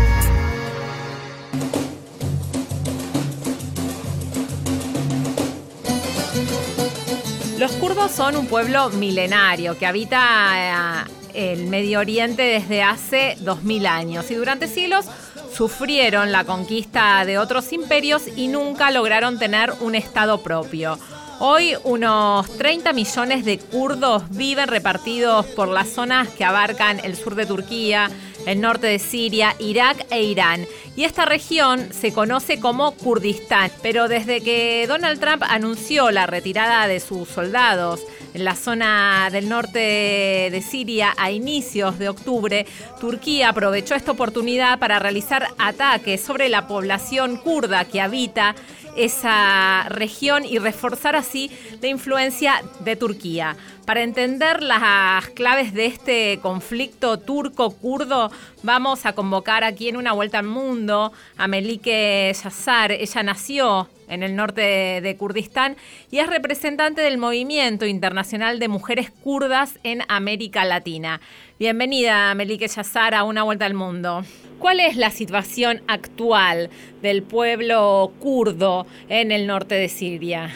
Son 8.10 8.36
un 8.36 8.46
pueblo 8.46 8.90
milenario 8.90 9.78
que 9.78 9.86
habita 9.86 11.06
eh, 11.34 11.52
el 11.52 11.66
Medio 11.66 12.00
Oriente 12.00 12.42
desde 12.42 12.82
hace 12.82 13.36
2000 13.40 13.86
años 13.86 14.30
y 14.30 14.34
durante 14.34 14.66
siglos 14.66 15.06
sufrieron 15.54 16.30
la 16.30 16.44
conquista 16.44 17.24
de 17.24 17.38
otros 17.38 17.72
imperios 17.72 18.24
y 18.36 18.48
nunca 18.48 18.90
lograron 18.90 19.38
tener 19.38 19.72
un 19.80 19.94
estado 19.94 20.42
propio. 20.42 20.98
Hoy 21.38 21.74
unos 21.84 22.50
30 22.58 22.92
millones 22.92 23.44
de 23.44 23.58
kurdos 23.58 24.24
viven 24.30 24.68
repartidos 24.68 25.46
por 25.46 25.68
las 25.68 25.88
zonas 25.88 26.28
que 26.28 26.44
abarcan 26.44 27.00
el 27.04 27.16
sur 27.16 27.34
de 27.34 27.46
Turquía, 27.46 28.10
el 28.46 28.60
norte 28.60 28.86
de 28.86 28.98
Siria, 28.98 29.54
Irak 29.58 30.06
e 30.10 30.22
Irán. 30.22 30.66
Y 30.96 31.04
esta 31.04 31.24
región 31.24 31.92
se 31.92 32.12
conoce 32.12 32.60
como 32.60 32.92
Kurdistán. 32.92 33.70
Pero 33.82 34.08
desde 34.08 34.40
que 34.40 34.84
Donald 34.86 35.20
Trump 35.20 35.42
anunció 35.48 36.10
la 36.10 36.26
retirada 36.26 36.86
de 36.86 37.00
sus 37.00 37.28
soldados 37.28 38.00
en 38.34 38.44
la 38.44 38.54
zona 38.54 39.28
del 39.30 39.48
norte 39.48 40.48
de 40.50 40.64
Siria 40.66 41.14
a 41.16 41.30
inicios 41.30 41.98
de 41.98 42.08
octubre, 42.08 42.66
Turquía 43.00 43.50
aprovechó 43.50 43.94
esta 43.94 44.12
oportunidad 44.12 44.78
para 44.78 44.98
realizar 44.98 45.48
ataques 45.58 46.22
sobre 46.22 46.48
la 46.48 46.66
población 46.66 47.36
kurda 47.36 47.84
que 47.84 48.00
habita 48.00 48.54
esa 48.96 49.86
región 49.88 50.44
y 50.44 50.58
reforzar 50.58 51.16
así 51.16 51.50
la 51.80 51.88
influencia 51.88 52.62
de 52.80 52.96
Turquía. 52.96 53.56
Para 53.86 54.02
entender 54.02 54.62
las 54.62 55.28
claves 55.30 55.74
de 55.74 55.86
este 55.86 56.38
conflicto 56.40 57.18
turco-kurdo, 57.18 58.30
vamos 58.62 59.06
a 59.06 59.12
convocar 59.12 59.64
aquí 59.64 59.88
en 59.88 59.96
una 59.96 60.12
vuelta 60.12 60.38
al 60.38 60.46
mundo 60.46 61.12
a 61.36 61.48
Melike 61.48 62.32
Yassar. 62.32 62.92
Ella 62.92 63.22
nació 63.24 63.88
en 64.08 64.22
el 64.22 64.36
norte 64.36 65.00
de, 65.02 65.16
Kurdistán 65.16 65.76
y 66.10 66.18
es 66.18 66.28
representante 66.28 67.00
del 67.00 67.18
Movimiento 67.18 67.86
Internacional 67.86 68.58
de 68.58 68.68
Mujeres 68.68 69.10
Kurdas 69.10 69.78
en 69.82 70.02
América 70.08 70.64
Latina. 70.64 71.20
Bienvenida, 71.58 72.34
Melike 72.34 72.68
Yassar, 72.68 73.14
a 73.14 73.24
Una 73.24 73.42
Vuelta 73.42 73.64
al 73.64 73.74
Mundo. 73.74 74.22
¿Cuál 74.62 74.78
es 74.78 74.96
la 74.96 75.10
situación 75.10 75.80
actual 75.88 76.70
del 77.02 77.24
pueblo 77.24 78.12
kurdo 78.20 78.86
en 79.08 79.32
el 79.32 79.48
norte 79.48 79.74
de 79.74 79.88
Siria? 79.88 80.50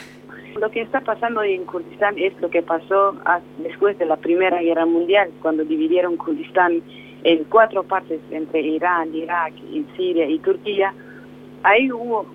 Lo 0.61 0.71
que 0.71 0.83
está 0.83 1.01
pasando 1.01 1.43
en 1.43 1.65
Kurdistán 1.65 2.17
es 2.17 2.33
lo 2.41 2.49
que 2.49 2.63
pasó 2.63 3.17
después 3.59 3.99
de 3.99 4.07
la 4.07 4.15
Primera 4.17 4.63
Guerra 4.63 4.87
Mundial, 4.87 5.33
cuando 5.43 5.65
dividieron 5.65 6.17
Kurdistán 6.17 6.83
en 7.25 7.43
cuatro 7.51 7.83
partes 7.83 8.21
entre 8.31 8.61
Irán, 8.61 9.13
Irak, 9.13 9.55
Siria 9.97 10.29
y 10.29 10.39
Turquía. 10.39 10.95
Ahí 11.65 11.91
hubo, 11.91 12.27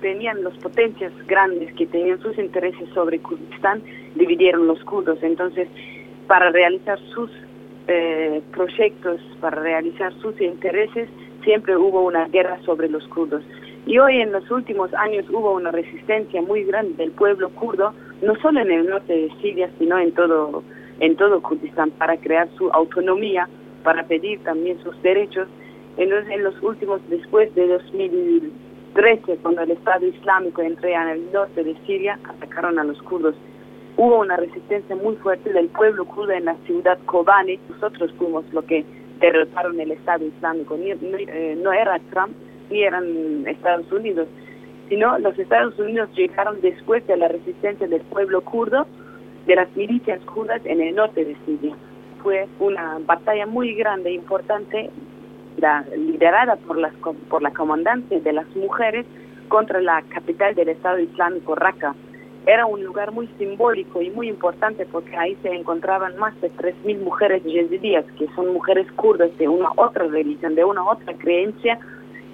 tenían 0.00 0.42
las 0.42 0.56
potencias 0.56 1.12
grandes 1.26 1.74
que 1.74 1.86
tenían 1.86 2.22
sus 2.22 2.38
intereses 2.38 2.88
sobre 2.94 3.18
Kurdistán, 3.18 3.82
dividieron 4.14 4.66
los 4.66 4.82
kurdos. 4.82 5.18
Entonces, 5.22 5.68
para 6.26 6.48
realizar 6.50 6.98
sus 7.14 7.30
eh, 7.88 8.42
proyectos 8.52 9.20
para 9.40 9.60
realizar 9.60 10.12
sus 10.20 10.38
intereses, 10.40 11.08
siempre 11.42 11.76
hubo 11.76 12.02
una 12.02 12.28
guerra 12.28 12.58
sobre 12.64 12.88
los 12.88 13.06
kurdos. 13.08 13.42
Y 13.86 13.98
hoy 13.98 14.20
en 14.20 14.32
los 14.32 14.50
últimos 14.50 14.92
años 14.92 15.24
hubo 15.30 15.54
una 15.54 15.70
resistencia 15.70 16.42
muy 16.42 16.64
grande 16.64 16.92
del 16.98 17.12
pueblo 17.12 17.48
kurdo, 17.48 17.94
no 18.20 18.36
solo 18.42 18.60
en 18.60 18.70
el 18.70 18.86
norte 18.86 19.14
de 19.14 19.30
Siria, 19.40 19.70
sino 19.78 19.98
en 19.98 20.12
todo, 20.12 20.62
en 21.00 21.16
todo 21.16 21.40
Kurdistán, 21.40 21.90
para 21.92 22.18
crear 22.18 22.48
su 22.58 22.70
autonomía, 22.72 23.48
para 23.82 24.06
pedir 24.06 24.40
también 24.40 24.78
sus 24.82 25.00
derechos. 25.00 25.48
Entonces, 25.96 26.30
en 26.30 26.44
los 26.44 26.62
últimos, 26.62 27.00
después 27.08 27.54
de 27.54 27.66
2013, 27.66 29.38
cuando 29.38 29.62
el 29.62 29.70
Estado 29.70 30.06
Islámico 30.06 30.60
entró 30.60 30.88
en 30.88 31.08
el 31.08 31.32
norte 31.32 31.64
de 31.64 31.74
Siria, 31.86 32.18
atacaron 32.24 32.78
a 32.78 32.84
los 32.84 33.00
kurdos. 33.02 33.34
Hubo 33.98 34.20
una 34.20 34.36
resistencia 34.36 34.94
muy 34.94 35.16
fuerte 35.16 35.52
del 35.52 35.66
pueblo 35.70 36.04
kurdo 36.04 36.30
en 36.30 36.44
la 36.44 36.54
ciudad 36.66 36.96
Kobane. 37.04 37.58
Nosotros 37.68 38.12
fuimos 38.16 38.44
lo 38.52 38.62
que 38.62 38.84
derrotaron 39.18 39.80
el 39.80 39.90
Estado 39.90 40.24
Islámico. 40.24 40.76
Eh, 40.78 41.58
no 41.60 41.72
era 41.72 41.98
Trump, 42.12 42.30
ni 42.70 42.84
eran 42.84 43.44
Estados 43.48 43.90
Unidos, 43.90 44.28
sino 44.88 45.18
los 45.18 45.36
Estados 45.36 45.76
Unidos 45.80 46.10
llegaron 46.14 46.60
después 46.60 47.04
de 47.08 47.16
la 47.16 47.26
resistencia 47.26 47.88
del 47.88 48.02
pueblo 48.02 48.40
kurdo, 48.42 48.86
de 49.48 49.56
las 49.56 49.74
milicias 49.74 50.20
kurdas 50.20 50.64
en 50.64 50.80
el 50.80 50.94
norte 50.94 51.24
de 51.24 51.36
Siria. 51.44 51.74
Fue 52.22 52.46
una 52.60 53.00
batalla 53.04 53.46
muy 53.46 53.74
grande 53.74 54.12
importante, 54.12 54.90
la, 55.56 55.84
liderada 55.96 56.54
por, 56.54 56.78
las, 56.78 56.94
por 57.28 57.42
la 57.42 57.50
comandante 57.50 58.20
de 58.20 58.32
las 58.32 58.46
mujeres 58.54 59.06
contra 59.48 59.80
la 59.80 60.02
capital 60.02 60.54
del 60.54 60.68
Estado 60.68 61.00
Islámico, 61.00 61.56
Raqqa. 61.56 61.96
Era 62.48 62.64
un 62.64 62.82
lugar 62.82 63.12
muy 63.12 63.26
simbólico 63.36 64.00
y 64.00 64.08
muy 64.08 64.26
importante 64.26 64.86
porque 64.86 65.14
ahí 65.14 65.36
se 65.42 65.50
encontraban 65.50 66.16
más 66.16 66.32
de 66.40 66.50
3.000 66.50 66.98
mujeres 67.00 67.44
yezidíes, 67.44 68.06
que 68.18 68.26
son 68.34 68.54
mujeres 68.54 68.90
kurdas 68.92 69.36
de 69.36 69.46
una 69.46 69.68
otra 69.76 70.06
religión, 70.06 70.54
de 70.54 70.64
una 70.64 70.82
otra 70.82 71.12
creencia, 71.12 71.78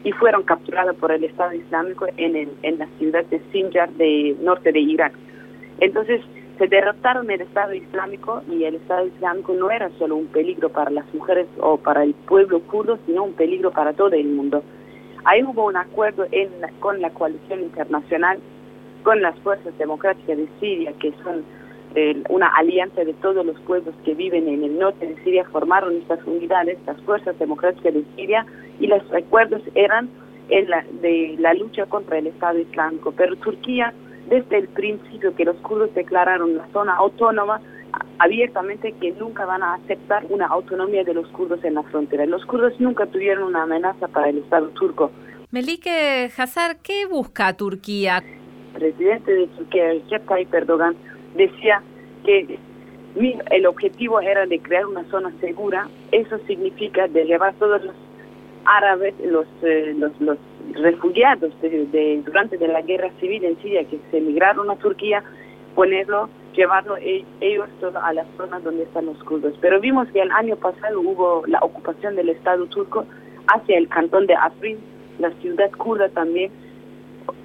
y 0.05 0.13
fueron 0.13 0.45
capturadas 0.45 0.95
por 0.95 1.11
el 1.11 1.25
Estado 1.25 1.55
Islámico 1.55 2.07
en, 2.17 2.37
el, 2.37 2.49
en 2.63 2.79
la 2.79 2.87
ciudad 2.97 3.25
de 3.25 3.41
Sinjar, 3.51 3.91
de 3.95 4.37
norte 4.41 4.71
de 4.71 4.79
Irak. 4.79 5.15
Entonces, 5.81 6.21
se 6.59 6.69
derrotaron 6.69 7.29
el 7.29 7.41
Estado 7.41 7.75
Islámico 7.75 8.45
y 8.49 8.63
el 8.63 8.77
Estado 8.77 9.07
Islámico 9.09 9.53
no 9.55 9.73
era 9.73 9.91
solo 9.99 10.15
un 10.15 10.27
peligro 10.27 10.69
para 10.69 10.93
las 10.93 11.13
mujeres 11.13 11.49
o 11.59 11.77
para 11.77 12.05
el 12.05 12.15
pueblo 12.15 12.61
kurdo, 12.61 13.01
sino 13.05 13.25
un 13.25 13.33
peligro 13.33 13.73
para 13.73 13.93
todo 13.95 14.13
el 14.13 14.29
mundo. 14.29 14.63
Ahí 15.25 15.43
hubo 15.43 15.67
un 15.67 15.77
acuerdo 15.77 16.25
en 16.31 16.51
con 16.79 17.01
la 17.01 17.11
coalición 17.11 17.63
internacional, 17.63 18.39
con 19.05 19.23
las 19.23 19.39
fuerzas 19.41 19.77
democráticas 19.79 20.37
de 20.37 20.49
Siria, 20.59 20.93
que 21.01 21.13
son 21.23 21.45
una 22.29 22.49
alianza 22.49 23.05
de 23.05 23.15
todos 23.15 23.47
los 23.47 23.57
pueblos 23.61 23.95
que 24.05 24.15
viven 24.15 24.49
en 24.49 24.65
el 24.65 24.79
norte 24.81 25.07
de 25.07 25.23
Siria, 25.23 25.45
formaron 25.53 25.95
estas 25.97 26.19
unidades, 26.27 26.77
las 26.87 27.01
fuerzas 27.03 27.39
democráticas 27.39 27.95
de 27.95 28.05
Siria, 28.17 28.45
y 28.81 28.89
los 28.89 29.01
acuerdos 29.13 29.63
eran 29.77 30.11
en 30.49 30.69
la, 30.71 30.85
de 31.01 31.37
la 31.39 31.55
lucha 31.55 31.87
contra 31.87 32.19
el 32.19 32.27
Estado 32.27 32.59
Islámico. 32.59 33.13
Pero 33.17 33.37
Turquía, 33.37 33.95
desde 34.29 34.59
el 34.59 34.69
principio 34.69 35.37
que 35.37 35.45
los 35.45 35.57
kurdos 35.59 35.95
declararon 35.95 36.57
la 36.57 36.67
zona 36.73 36.97
autónoma, 36.97 37.61
abiertamente 38.19 38.93
que 39.01 39.13
nunca 39.13 39.47
van 39.47 39.63
a 39.63 39.75
aceptar 39.75 40.27
una 40.31 40.47
autonomía 40.47 41.05
de 41.05 41.15
los 41.15 41.29
kurdos 41.29 41.63
en 41.65 41.75
la 41.75 41.85
frontera. 41.85 42.27
Los 42.27 42.45
kurdos 42.45 42.73
nunca 42.81 43.07
tuvieron 43.07 43.45
una 43.45 43.63
amenaza 43.63 44.09
para 44.09 44.31
el 44.31 44.39
Estado 44.39 44.69
turco. 44.71 45.13
Melike 45.53 46.33
Hazar, 46.37 46.79
¿qué 46.83 47.07
busca 47.07 47.57
Turquía? 47.57 48.25
El 48.75 48.81
presidente 48.81 49.33
de 49.33 49.47
Turquía, 49.49 49.93
Recep 49.93 50.27
Tayyip 50.27 50.55
Erdogan, 50.55 50.97
decía 51.37 51.83
que 52.25 52.59
el 53.51 53.67
objetivo 53.67 54.21
era 54.21 54.47
de 54.47 54.59
crear 54.59 54.87
una 54.87 55.05
zona 55.05 55.33
segura. 55.41 55.89
Eso 56.11 56.39
significa 56.47 57.07
de 57.09 57.25
llevar 57.25 57.55
todos 57.55 57.85
los 57.85 57.95
árabes, 58.65 59.15
los, 59.25 59.47
eh, 59.63 59.95
los, 59.97 60.39
refugiados 60.73 61.53
de, 61.61 62.23
durante 62.25 62.57
de 62.57 62.69
la 62.69 62.81
guerra 62.83 63.11
civil 63.21 63.45
en 63.45 63.57
Siria 63.61 63.85
que 63.85 64.01
se 64.11 64.19
emigraron 64.19 64.71
a 64.71 64.77
Turquía, 64.77 65.23
ponerlo, 65.75 66.29
llevarlo 66.55 66.97
e, 66.97 67.25
ellos 67.41 67.69
a 68.03 68.13
las 68.13 68.27
zonas 68.37 68.65
donde 68.65 68.85
están 68.85 69.07
los 69.07 69.23
kurdos. 69.25 69.55
Pero 69.61 69.81
vimos 69.81 70.09
que 70.09 70.21
el 70.21 70.33
año 70.33 70.57
pasado 70.57 71.01
hubo 71.01 71.45
la 71.47 71.59
ocupación 71.61 72.17
del 72.17 72.31
Estado 72.31 72.67
turco 72.67 73.05
hacia 73.47 73.79
el 73.79 73.89
cantón 73.89 74.27
de 74.27 74.35
Afrin, 74.35 74.79
la 75.19 75.31
ciudad 75.43 75.71
kurda 75.73 76.09
también, 76.09 76.51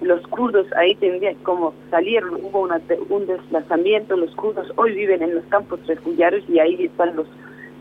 los 0.02 0.26
kurdos 0.28 0.68
ahí 0.76 0.96
tendrían 0.96 1.36
como 1.44 1.74
salieron, 1.90 2.36
hubo 2.36 2.68
un 3.10 3.28
desplazamiento, 3.28 4.16
los 4.18 4.34
kurdos 4.36 4.72
hoy 4.76 4.94
viven 4.94 5.22
en 5.22 5.36
los 5.36 5.46
campos 5.46 5.80
refugiados 5.88 6.44
y 6.48 6.60
ahí 6.60 6.86
están 6.86 7.16
los 7.16 7.28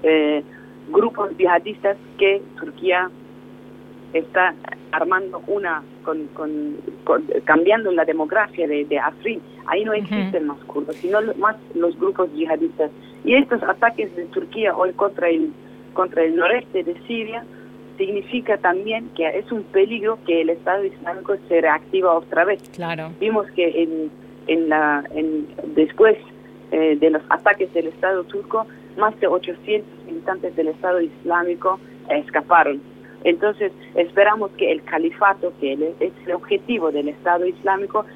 eh, 0.02 0.42
grupos 0.90 1.36
yihadistas 1.36 1.96
que 2.18 2.42
Turquía 2.58 3.10
está 4.12 4.54
armando 4.92 5.42
una, 5.46 5.82
con, 6.04 6.28
cambiando 7.44 7.92
la 7.92 8.04
demografía 8.04 8.66
de, 8.66 8.84
de 8.84 8.98
Afrin. 8.98 9.40
Ahí 9.66 9.84
no 9.84 9.92
existen 9.92 10.46
más 10.46 10.58
kurdos, 10.64 10.96
sino 10.96 11.20
más 11.36 11.56
los 11.74 11.98
grupos 11.98 12.32
yihadistas. 12.32 12.90
Y 13.24 13.34
estos 13.34 13.62
ataques 13.62 14.14
de 14.16 14.24
Turquía 14.26 14.74
hoy 14.74 14.92
contra 14.92 15.28
el, 15.28 15.52
contra 15.92 16.24
el 16.24 16.36
noreste 16.36 16.84
de 16.84 16.94
Siria 17.06 17.44
significa 17.98 18.56
también 18.56 19.10
que 19.14 19.26
es 19.26 19.50
un 19.52 19.64
peligro 19.64 20.18
que 20.26 20.40
el 20.40 20.50
Estado 20.50 20.84
Islámico 20.84 21.36
se 21.48 21.60
reactiva 21.60 22.14
otra 22.14 22.44
vez. 22.44 22.62
Claro. 22.70 23.10
Vimos 23.20 23.46
que 23.50 23.82
en, 23.82 24.10
en 24.46 24.68
la, 24.70 25.04
en, 25.14 25.46
después 25.74 26.16
eh, 26.70 26.96
de 26.98 27.10
los 27.10 27.22
ataques 27.28 27.72
del 27.74 27.88
Estado 27.88 28.24
turco, 28.24 28.66
más 28.96 29.18
de 29.20 29.26
800 29.26 30.04
militantes 30.06 30.56
del 30.56 30.68
Estado 30.68 31.00
Islámico 31.00 31.78
escaparon. 32.08 32.80
Entonces, 33.24 33.72
esperamos 33.94 34.50
que 34.52 34.70
el 34.70 34.82
califato, 34.84 35.52
que 35.60 35.72
es 36.00 36.12
el 36.26 36.32
objetivo 36.32 36.92
del 36.92 37.08
Estado 37.08 37.46
Islámico, 37.46 38.06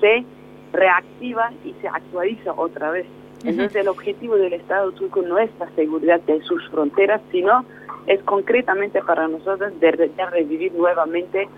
se 0.00 0.24
reactiva 0.72 1.50
y 1.64 1.74
se 1.80 1.88
actualiza 1.88 2.52
otra 2.52 2.90
vez. 2.90 3.06
Entonces, 3.42 3.76
el 3.76 3.88
objetivo 3.88 4.36
del 4.36 4.52
Estado 4.52 4.92
turco 4.92 5.22
no 5.22 5.38
es 5.38 5.50
la 5.58 5.68
seguridad 5.70 6.20
de 6.20 6.42
sus 6.42 6.68
fronteras, 6.68 7.22
sino 7.32 7.64
es 8.06 8.22
concretamente 8.22 9.02
para 9.02 9.28
nosotros 9.28 9.72
de, 9.80 9.90
revivir 9.90 10.72
nuevamente 10.72 11.48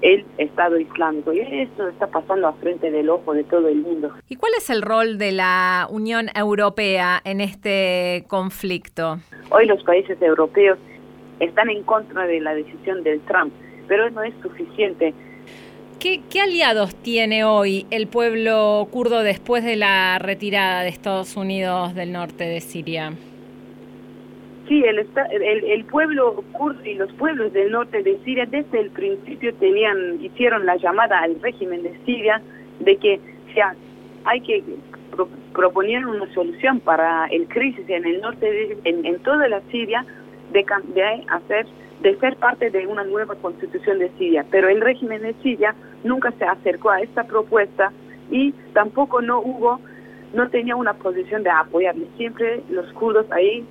el 0.00 0.24
Estado 0.38 0.78
Islámico. 0.78 1.32
Y 1.32 1.40
esto 1.40 1.88
está 1.88 2.06
pasando 2.06 2.48
a 2.48 2.52
frente 2.54 2.90
del 2.90 3.10
ojo 3.10 3.34
de 3.34 3.44
todo 3.44 3.68
el 3.68 3.76
mundo. 3.76 4.12
¿Y 4.28 4.36
cuál 4.36 4.52
es 4.56 4.70
el 4.70 4.82
rol 4.82 5.18
de 5.18 5.32
la 5.32 5.88
Unión 5.90 6.28
Europea 6.34 7.20
en 7.24 7.40
este 7.40 8.24
conflicto? 8.28 9.18
Hoy 9.50 9.66
los 9.66 9.82
países 9.82 10.20
europeos 10.22 10.78
están 11.40 11.70
en 11.70 11.82
contra 11.82 12.26
de 12.26 12.40
la 12.40 12.54
decisión 12.54 13.02
del 13.02 13.20
Trump, 13.22 13.52
pero 13.86 14.08
no 14.10 14.22
es 14.22 14.34
suficiente. 14.42 15.14
¿Qué, 15.98 16.22
¿Qué, 16.30 16.40
aliados 16.40 16.94
tiene 16.94 17.42
hoy 17.42 17.84
el 17.90 18.06
pueblo 18.06 18.86
kurdo 18.92 19.24
después 19.24 19.64
de 19.64 19.74
la 19.74 20.20
retirada 20.20 20.82
de 20.82 20.90
Estados 20.90 21.36
Unidos 21.36 21.96
del 21.96 22.12
norte 22.12 22.44
de 22.44 22.60
Siria? 22.60 23.14
Sí, 24.68 24.84
el, 24.84 24.98
el, 24.98 25.64
el, 25.64 25.84
pueblo 25.86 26.44
kurdo 26.52 26.84
y 26.84 26.94
los 26.94 27.10
pueblos 27.14 27.52
del 27.54 27.72
norte 27.72 28.02
de 28.02 28.18
Siria 28.22 28.44
desde 28.44 28.80
el 28.80 28.90
principio 28.90 29.54
tenían, 29.54 30.22
hicieron 30.22 30.66
la 30.66 30.76
llamada 30.76 31.20
al 31.20 31.40
régimen 31.40 31.82
de 31.82 31.98
Siria 32.04 32.42
de 32.80 32.96
que 32.96 33.18
sea, 33.54 33.74
hay 34.24 34.42
que 34.42 34.62
proponer 35.54 36.04
una 36.04 36.30
solución 36.34 36.80
para 36.80 37.26
el 37.28 37.48
crisis 37.48 37.88
en 37.88 38.04
el 38.04 38.20
norte, 38.20 38.44
de, 38.44 38.78
en, 38.84 39.06
en 39.06 39.18
toda 39.20 39.48
la 39.48 39.62
Siria, 39.70 40.04
de, 40.52 40.66
de 40.94 41.24
hacer 41.28 41.66
de 42.02 42.16
ser 42.18 42.36
parte 42.36 42.70
de 42.70 42.86
una 42.86 43.04
nueva 43.04 43.34
constitución 43.36 43.98
de 43.98 44.10
Siria. 44.18 44.44
Pero 44.50 44.68
el 44.68 44.80
régimen 44.80 45.22
de 45.22 45.34
Siria 45.42 45.74
nunca 46.04 46.30
se 46.32 46.44
acercó 46.44 46.90
a 46.90 47.00
esta 47.00 47.24
propuesta 47.24 47.92
y 48.30 48.52
tampoco 48.72 49.20
no 49.20 49.40
hubo, 49.40 49.80
no 50.32 50.48
tenía 50.48 50.76
una 50.76 50.94
posición 50.94 51.42
de 51.42 51.50
apoyarle. 51.50 52.06
Siempre 52.16 52.62
los 52.70 52.92
kurdos 52.92 53.26
ahí 53.32 53.66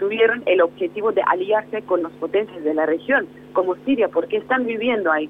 tuvieron 0.00 0.42
el 0.46 0.62
objetivo 0.62 1.12
de 1.12 1.22
aliarse 1.26 1.82
con 1.82 2.02
las 2.02 2.12
potencias 2.12 2.64
de 2.64 2.74
la 2.74 2.86
región, 2.86 3.28
como 3.52 3.76
Siria, 3.84 4.08
porque 4.08 4.38
están 4.38 4.66
viviendo 4.66 5.12
ahí. 5.12 5.28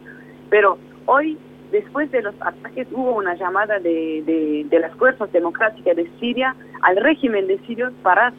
Pero 0.48 0.78
hoy, 1.06 1.36
después 1.72 2.10
de 2.12 2.22
los 2.22 2.34
ataques, 2.40 2.86
hubo 2.92 3.16
una 3.16 3.34
llamada 3.34 3.80
de, 3.80 4.64
de, 4.70 4.78
las 4.78 4.94
fuerzas 4.94 5.30
democráticas 5.32 5.96
de 5.96 6.08
Siria 6.20 6.54
al 6.82 6.96
régimen 6.96 7.48
de 7.48 7.58
Siria 7.66 7.90
para 8.02 8.32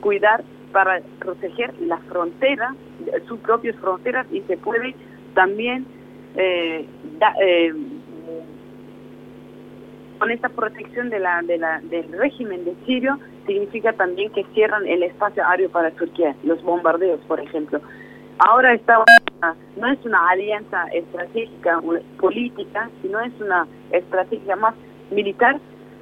cuidar, 0.00 0.44
para 0.72 1.00
proteger 1.18 1.72
la 1.80 1.96
frontera, 1.98 2.74
sus 3.26 3.40
propias 3.40 3.74
fronteras, 3.76 4.26
y 4.30 4.42
se 4.42 4.58
puede 4.58 4.94
también 5.34 5.86
eh, 6.36 6.86
eh, 7.40 7.74
con 10.18 10.30
esta 10.30 10.50
protección 10.50 11.08
de 11.08 11.18
la, 11.18 11.40
de 11.40 11.56
la, 11.56 11.80
del 11.80 12.12
régimen 12.12 12.64
de 12.66 12.74
Sirio 12.84 13.18
significa 13.50 13.92
también 13.92 14.30
que 14.30 14.44
cierran 14.54 14.86
el 14.86 15.02
espacio 15.02 15.44
aéreo 15.44 15.70
para 15.70 15.90
Turquía, 15.90 16.36
los 16.44 16.62
bombardeos, 16.62 17.18
por 17.26 17.40
ejemplo. 17.40 17.80
Ahora 18.38 18.74
está 18.74 19.04
no 19.76 19.90
es 19.90 19.98
una 20.04 20.28
alianza 20.28 20.86
estratégica 20.92 21.80
política, 22.18 22.90
sino 23.02 23.20
es 23.20 23.32
una 23.40 23.66
estrategia 23.90 24.54
más 24.54 24.74
militar 25.10 25.58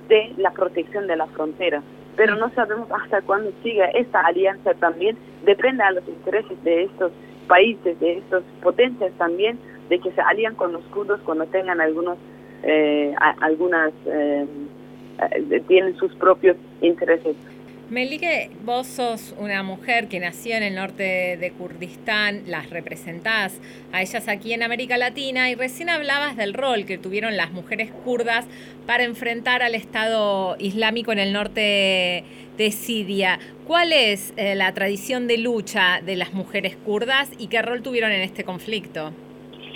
de 0.08 0.34
la 0.36 0.50
protección 0.50 1.06
de 1.06 1.16
la 1.16 1.26
frontera. 1.28 1.82
pero 2.16 2.34
no 2.34 2.50
sabemos 2.50 2.88
hasta 2.90 3.22
cuándo 3.22 3.52
siga 3.62 3.86
esta 3.90 4.18
alianza 4.26 4.74
también. 4.74 5.16
Depende 5.44 5.84
a 5.84 5.92
los 5.92 6.06
intereses 6.08 6.64
de 6.64 6.82
estos 6.82 7.12
países, 7.46 7.98
de 8.00 8.18
estas 8.18 8.42
potencias 8.60 9.12
también, 9.18 9.56
de 9.88 10.00
que 10.00 10.10
se 10.10 10.20
alían 10.20 10.56
con 10.56 10.72
los 10.72 10.82
kurdos 10.86 11.20
cuando 11.20 11.46
tengan 11.46 11.80
algunos, 11.80 12.18
eh, 12.64 13.14
algunas, 13.40 13.92
eh, 14.06 14.44
tienen 15.66 15.96
sus 15.96 16.14
propios 16.14 16.56
intereses. 16.80 17.36
Melike, 17.90 18.50
vos 18.66 18.86
sos 18.86 19.34
una 19.38 19.62
mujer 19.62 20.08
que 20.08 20.20
nació 20.20 20.56
en 20.56 20.62
el 20.62 20.74
norte 20.74 21.38
de 21.38 21.52
Kurdistán, 21.52 22.42
las 22.46 22.68
representás 22.68 23.58
a 23.92 24.02
ellas 24.02 24.28
aquí 24.28 24.52
en 24.52 24.62
América 24.62 24.98
Latina 24.98 25.48
y 25.50 25.54
recién 25.54 25.88
hablabas 25.88 26.36
del 26.36 26.52
rol 26.52 26.84
que 26.84 26.98
tuvieron 26.98 27.38
las 27.38 27.50
mujeres 27.50 27.90
kurdas 28.04 28.44
para 28.84 29.04
enfrentar 29.04 29.62
al 29.62 29.74
Estado 29.74 30.56
Islámico 30.58 31.12
en 31.12 31.18
el 31.18 31.32
norte 31.32 32.24
de 32.58 32.70
Siria. 32.72 33.38
¿Cuál 33.66 33.94
es 33.94 34.34
eh, 34.36 34.54
la 34.54 34.74
tradición 34.74 35.26
de 35.26 35.38
lucha 35.38 36.02
de 36.04 36.16
las 36.16 36.34
mujeres 36.34 36.76
kurdas 36.76 37.30
y 37.38 37.46
qué 37.46 37.62
rol 37.62 37.82
tuvieron 37.82 38.12
en 38.12 38.20
este 38.20 38.44
conflicto? 38.44 39.14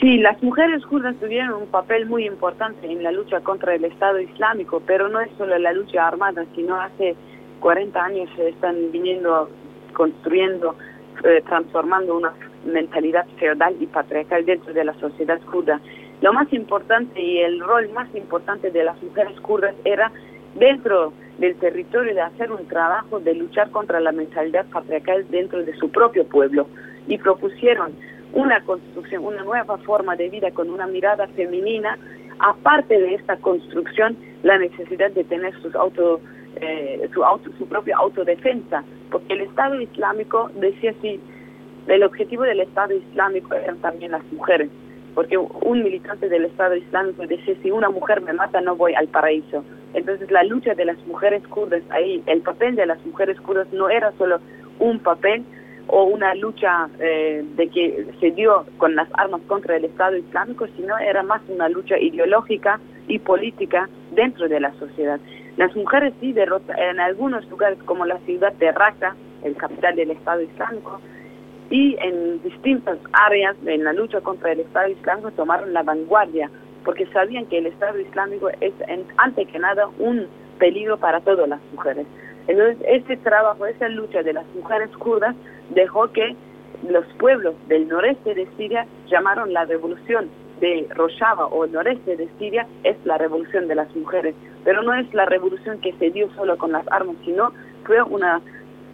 Sí, 0.03 0.19
las 0.19 0.43
mujeres 0.43 0.85
kurdas 0.87 1.15
tuvieron 1.21 1.63
un 1.63 1.69
papel 1.69 2.07
muy 2.07 2.27
importante 2.27 2.91
en 2.91 3.05
la 3.05 3.13
lucha 3.13 3.39
contra 3.39 3.77
el 3.77 3.85
Estado 3.85 4.19
Islámico, 4.19 4.83
pero 4.85 5.09
no 5.09 5.21
es 5.21 5.31
solo 5.39 5.57
la 5.57 5.73
lucha 5.73 6.09
armada, 6.09 6.45
sino 6.57 6.75
hace 6.75 7.15
40 7.61 8.05
años 8.05 8.29
se 8.35 8.49
están 8.49 8.91
viniendo 8.91 9.49
construyendo, 9.93 10.75
eh, 11.23 11.41
transformando 11.47 12.17
una 12.17 12.33
mentalidad 12.67 13.29
feudal 13.39 13.77
y 13.79 13.87
patriarcal 13.87 14.45
dentro 14.45 14.75
de 14.75 14.85
la 14.85 14.95
sociedad 14.95 15.41
kurda. 15.43 15.81
Lo 16.21 16.33
más 16.33 16.53
importante 16.53 17.23
y 17.23 17.39
el 17.39 17.61
rol 17.61 17.89
más 17.91 18.13
importante 18.17 18.73
de 18.73 18.83
las 18.83 19.01
mujeres 19.01 19.39
kurdas 19.41 19.77
era 19.85 20.11
dentro 20.57 21.13
del 21.39 21.55
territorio 21.59 22.13
de 22.13 22.23
hacer 22.23 22.51
un 22.51 22.67
trabajo 22.67 23.21
de 23.21 23.35
luchar 23.35 23.71
contra 23.71 24.01
la 24.01 24.11
mentalidad 24.11 24.67
patriarcal 24.67 25.31
dentro 25.31 25.63
de 25.63 25.77
su 25.77 25.93
propio 25.93 26.27
pueblo 26.27 26.67
y 27.07 27.19
propusieron 27.19 27.93
una 28.33 28.61
construcción, 28.65 29.25
una 29.25 29.43
nueva 29.43 29.79
forma 29.79 30.17
de 30.17 30.29
vida 30.29 30.51
con 30.51 30.71
una 30.71 30.87
mirada 30.87 31.27
femenina, 31.29 31.99
aparte 32.39 32.99
de 32.99 33.15
esta 33.15 33.37
construcción, 33.37 34.17
la 34.43 34.59
necesidad 34.59 35.11
de 35.13 35.25
tener 35.25 35.55
sus 35.61 35.75
auto 35.75 36.21
eh, 36.57 37.09
su, 37.15 37.25
auto, 37.25 37.51
su 37.59 37.67
propia 37.67 37.97
autodefensa, 37.97 38.85
porque 39.11 39.33
el 39.33 39.41
Estado 39.41 39.81
Islámico 39.81 40.51
decía 40.55 40.91
así, 40.99 41.19
el 41.87 42.03
objetivo 42.03 42.43
del 42.43 42.61
Estado 42.61 42.95
Islámico 42.95 43.55
eran 43.55 43.79
también 43.79 44.13
las 44.13 44.23
mujeres, 44.31 44.69
porque 45.15 45.39
un 45.39 45.83
militante 45.83 46.29
del 46.29 46.45
Estado 46.45 46.77
Islámico 46.77 47.27
decía, 47.27 47.55
si 47.63 47.71
una 47.71 47.89
mujer 47.89 48.21
me 48.21 48.33
mata 48.35 48.61
no 48.61 48.77
voy 48.77 48.95
al 48.95 49.09
paraíso. 49.09 49.65
Entonces 49.95 50.31
la 50.31 50.43
lucha 50.45 50.75
de 50.75 50.85
las 50.85 50.99
mujeres 51.07 51.43
kurdas 51.49 51.83
ahí, 51.91 52.23
el 52.27 52.43
papel 52.43 52.77
de 52.77 52.87
las 52.87 53.05
mujeres 53.07 53.41
kurdas 53.41 53.67
no 53.73 53.89
era 53.89 54.13
solo 54.13 54.39
un 54.79 54.99
papel 54.99 55.45
o 55.89 56.05
una 56.05 56.35
lucha 56.35 56.89
eh, 56.99 57.45
de 57.57 57.69
que 57.69 58.07
se 58.21 58.31
dio 58.31 58.65
con 58.79 58.95
las 58.95 59.09
armas 59.15 59.41
contra 59.47 59.77
el 59.77 59.85
Estado 59.85 60.17
Islámico, 60.17 60.67
sino 60.77 60.97
era 60.99 61.23
más 61.23 61.43
una 61.49 61.69
lucha 61.69 61.99
ideológica 61.99 62.81
y 63.09 63.19
política 63.19 63.89
dentro 64.13 64.49
de 64.49 64.61
la 64.61 64.73
sociedad. 64.75 65.21
Las 65.57 65.75
mujeres 65.77 66.15
sí 66.21 66.33
derrotan 66.33 66.79
en 66.79 67.01
algunos 67.01 67.49
lugares 67.51 67.79
como 67.85 68.07
la 68.07 68.19
ciudad 68.21 68.53
de 68.55 68.73
Raqqa, 68.73 69.15
el 69.45 69.55
capital 69.57 69.97
del 69.97 70.13
Estado 70.13 70.43
Islámico, 70.43 71.01
y 71.69 71.97
en 72.01 72.43
distintas 72.43 72.99
áreas 73.13 73.57
en 73.67 73.85
la 73.85 73.93
lucha 73.93 74.21
contra 74.21 74.53
el 74.53 74.61
Estado 74.61 74.89
Islámico 74.89 75.31
tomaron 75.33 75.73
la 75.73 75.83
vanguardia, 75.83 76.51
porque 76.85 77.07
sabían 77.07 77.47
que 77.47 77.59
el 77.59 77.67
Estado 77.67 77.99
Islámico 77.99 78.51
es, 78.61 78.73
en, 78.89 79.05
antes 79.17 79.49
que 79.49 79.59
nada, 79.59 79.89
un 79.99 80.27
peligro 80.59 80.97
para 80.99 81.21
todas 81.21 81.49
las 81.49 81.61
mujeres. 81.73 82.07
Entonces, 82.47 82.79
ese 82.89 83.17
trabajo, 83.19 83.67
esa 83.67 83.89
lucha 83.89 84.23
de 84.23 84.33
las 84.33 84.47
mujeres 84.55 84.91
kurdas 84.97 85.35
dejó 85.71 86.11
que 86.13 86.37
los 86.89 87.07
pueblos 87.19 87.55
del 87.69 87.89
noreste 87.89 88.35
de 88.35 88.49
Siria 88.57 88.87
llamaron 89.09 89.53
la 89.53 89.65
revolución 89.65 90.29
de 90.61 90.87
Rojava 90.91 91.47
o 91.47 91.65
el 91.65 91.73
noreste 91.73 92.17
de 92.17 92.29
Siria 92.39 92.67
es 92.85 92.97
la 93.05 93.19
revolución 93.19 93.69
de 93.69 93.75
las 93.75 93.95
mujeres, 93.97 94.35
pero 94.65 94.83
no 94.83 94.95
es 94.95 95.13
la 95.15 95.25
revolución 95.25 95.81
que 95.81 95.93
se 95.95 96.11
dio 96.11 96.33
solo 96.35 96.57
con 96.57 96.73
las 96.73 96.87
armas, 96.91 97.17
sino 97.25 97.53
fue 97.85 98.03
una 98.03 98.41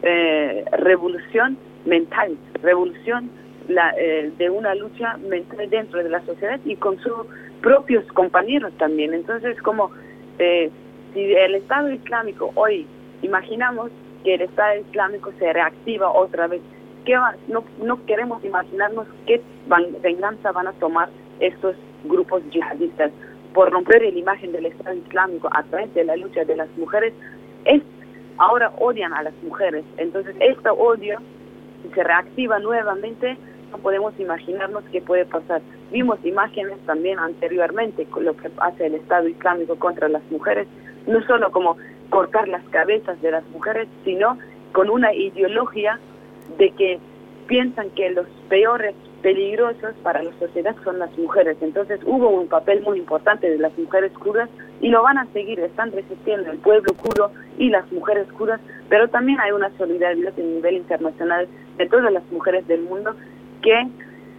eh, 0.03 0.65
revolución 0.73 1.59
mental, 1.85 2.37
revolución 2.63 3.31
eh, 3.69 4.33
de 4.39 4.51
una 4.51 4.75
lucha 4.75 5.19
mental 5.29 5.69
dentro 5.69 6.03
de 6.03 6.09
la 6.09 6.25
sociedad 6.25 6.59
y 6.65 6.77
con 6.77 6.99
sus 7.01 7.27
propios 7.61 8.05
compañeros 8.13 8.73
también. 8.79 9.13
Entonces, 9.13 9.61
como 9.63 9.91
eh, 10.39 10.71
si 11.13 11.35
el 11.35 11.55
Estado 11.55 11.91
Islámico 11.91 12.51
hoy 12.55 12.87
imaginamos 13.23 13.91
que 14.25 14.35
el 14.35 14.43
Estado 14.43 14.81
Islámico 14.81 15.33
se 15.39 15.53
reactiva 15.53 16.11
otra 16.11 16.47
vez, 16.47 16.61
¿qué 17.05 17.17
no, 17.49 17.65
no 17.83 18.05
queremos 18.07 18.45
imaginarnos 18.45 19.07
qué 19.27 19.41
venganza 20.03 20.53
van 20.53 20.69
a 20.69 20.73
tomar 20.73 21.09
estos 21.41 21.77
grupos 22.05 22.43
yihadistas 22.51 23.13
por 23.53 23.71
romper 23.71 24.03
la 24.03 24.09
imagen 24.09 24.53
del 24.53 24.67
Estado 24.67 24.97
Islámico 24.97 25.49
a 25.53 25.63
través 25.65 25.93
de 25.95 26.05
la 26.05 26.17
lucha 26.17 26.45
de 26.45 26.57
las 26.57 26.69
mujeres, 26.77 27.13
es, 27.65 27.83
ahora 28.37 28.73
odian 28.79 29.13
a 29.13 29.23
las 29.23 29.35
mujeres. 29.43 29.85
Entonces, 29.97 30.37
este 30.41 30.71
odio, 30.71 31.19
se 31.95 32.05
reactiva 32.05 32.59
nuevamente, 32.59 33.37
no 33.71 33.79
podemos 33.79 34.19
imaginarnos 34.19 34.85
qué 34.93 35.01
puede 35.01 35.25
pasar. 35.25 35.63
Vimos 35.91 36.19
imágenes 36.25 36.79
también 36.87 37.19
anteriormente 37.19 38.05
con 38.07 38.25
lo 38.25 38.37
que 38.37 38.51
hace 38.59 38.87
el 38.87 38.95
Estado 38.95 39.29
Islámico 39.29 39.77
contra 39.77 40.09
las 40.09 40.23
mujeres, 40.31 40.69
no 41.07 41.21
solo 41.27 41.51
como 41.51 41.77
cortar 42.11 42.49
las 42.49 42.63
cabezas 42.71 43.21
de 43.23 43.31
las 43.31 43.45
mujeres, 43.51 43.89
sino 44.05 44.39
con 44.73 44.91
una 44.91 45.13
ideología 45.15 45.99
de 46.59 46.71
que 46.71 46.99
piensan 47.47 47.91
que 47.91 48.11
los 48.11 48.27
peores 48.49 48.95
peligrosos 49.23 49.95
para 50.03 50.23
la 50.23 50.33
sociedad 50.39 50.77
son 50.85 50.99
las 50.99 51.17
mujeres. 51.19 51.57
Entonces 51.61 52.01
hubo 52.05 52.29
un 52.29 52.47
papel 52.47 52.83
muy 52.83 52.99
importante 52.99 53.51
de 53.51 53.59
las 53.59 53.77
mujeres 53.77 54.13
kurdas 54.13 54.49
y 54.81 54.89
lo 54.89 55.03
van 55.03 55.19
a 55.19 55.27
seguir, 55.33 55.59
están 55.61 55.91
resistiendo 55.93 56.51
el 56.51 56.59
pueblo 56.59 56.93
kurdo 56.95 57.33
y 57.59 57.71
las 57.71 57.91
mujeres 57.91 58.31
kurdas, 58.33 58.61
pero 58.89 59.09
también 59.09 59.41
hay 59.41 59.51
una 59.51 59.71
solidaridad 59.77 60.35
a 60.37 60.41
nivel 60.41 60.77
internacional 60.77 61.49
de 61.77 61.87
todas 61.87 62.13
las 62.13 62.23
mujeres 62.31 62.67
del 62.69 62.83
mundo 62.83 63.15
que 63.63 63.89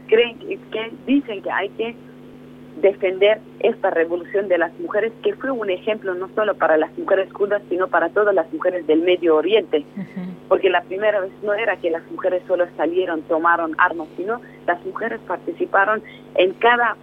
creen 0.08 0.40
que 0.40 0.92
dicen 1.06 1.42
que 1.42 1.52
hay 1.52 1.70
que 1.70 1.96
defender 2.82 3.40
esta 3.60 3.90
revolución 3.90 4.48
de 4.48 4.58
las 4.58 4.78
mujeres, 4.80 5.12
que 5.24 5.34
fue 5.36 5.52
un 5.52 5.70
ejemplo 5.70 6.14
no 6.14 6.30
solo 6.36 6.56
para 6.56 6.78
las 6.78 6.98
mujeres 6.98 7.32
kurdas, 7.34 7.62
sino 7.70 7.88
para 7.88 8.10
todas 8.10 8.34
las 8.34 8.52
mujeres 8.54 8.86
del 8.88 9.02
Medio 9.02 9.36
Oriente. 9.36 9.86
Porque 10.48 10.70
la 10.70 10.82
primera 10.82 11.22
vez 11.22 11.32
no 11.44 11.54
era 11.54 11.78
que 11.78 11.90
las 11.90 12.04
mujeres 12.12 12.42
solo 12.48 12.66
salieron, 12.78 13.22
tomaron 13.24 13.76
armas, 13.78 14.08
sino 14.18 14.42
las 14.66 14.84
mujeres 14.86 15.20
participaron 15.28 16.02
en 16.36 16.54
cada 16.54 16.96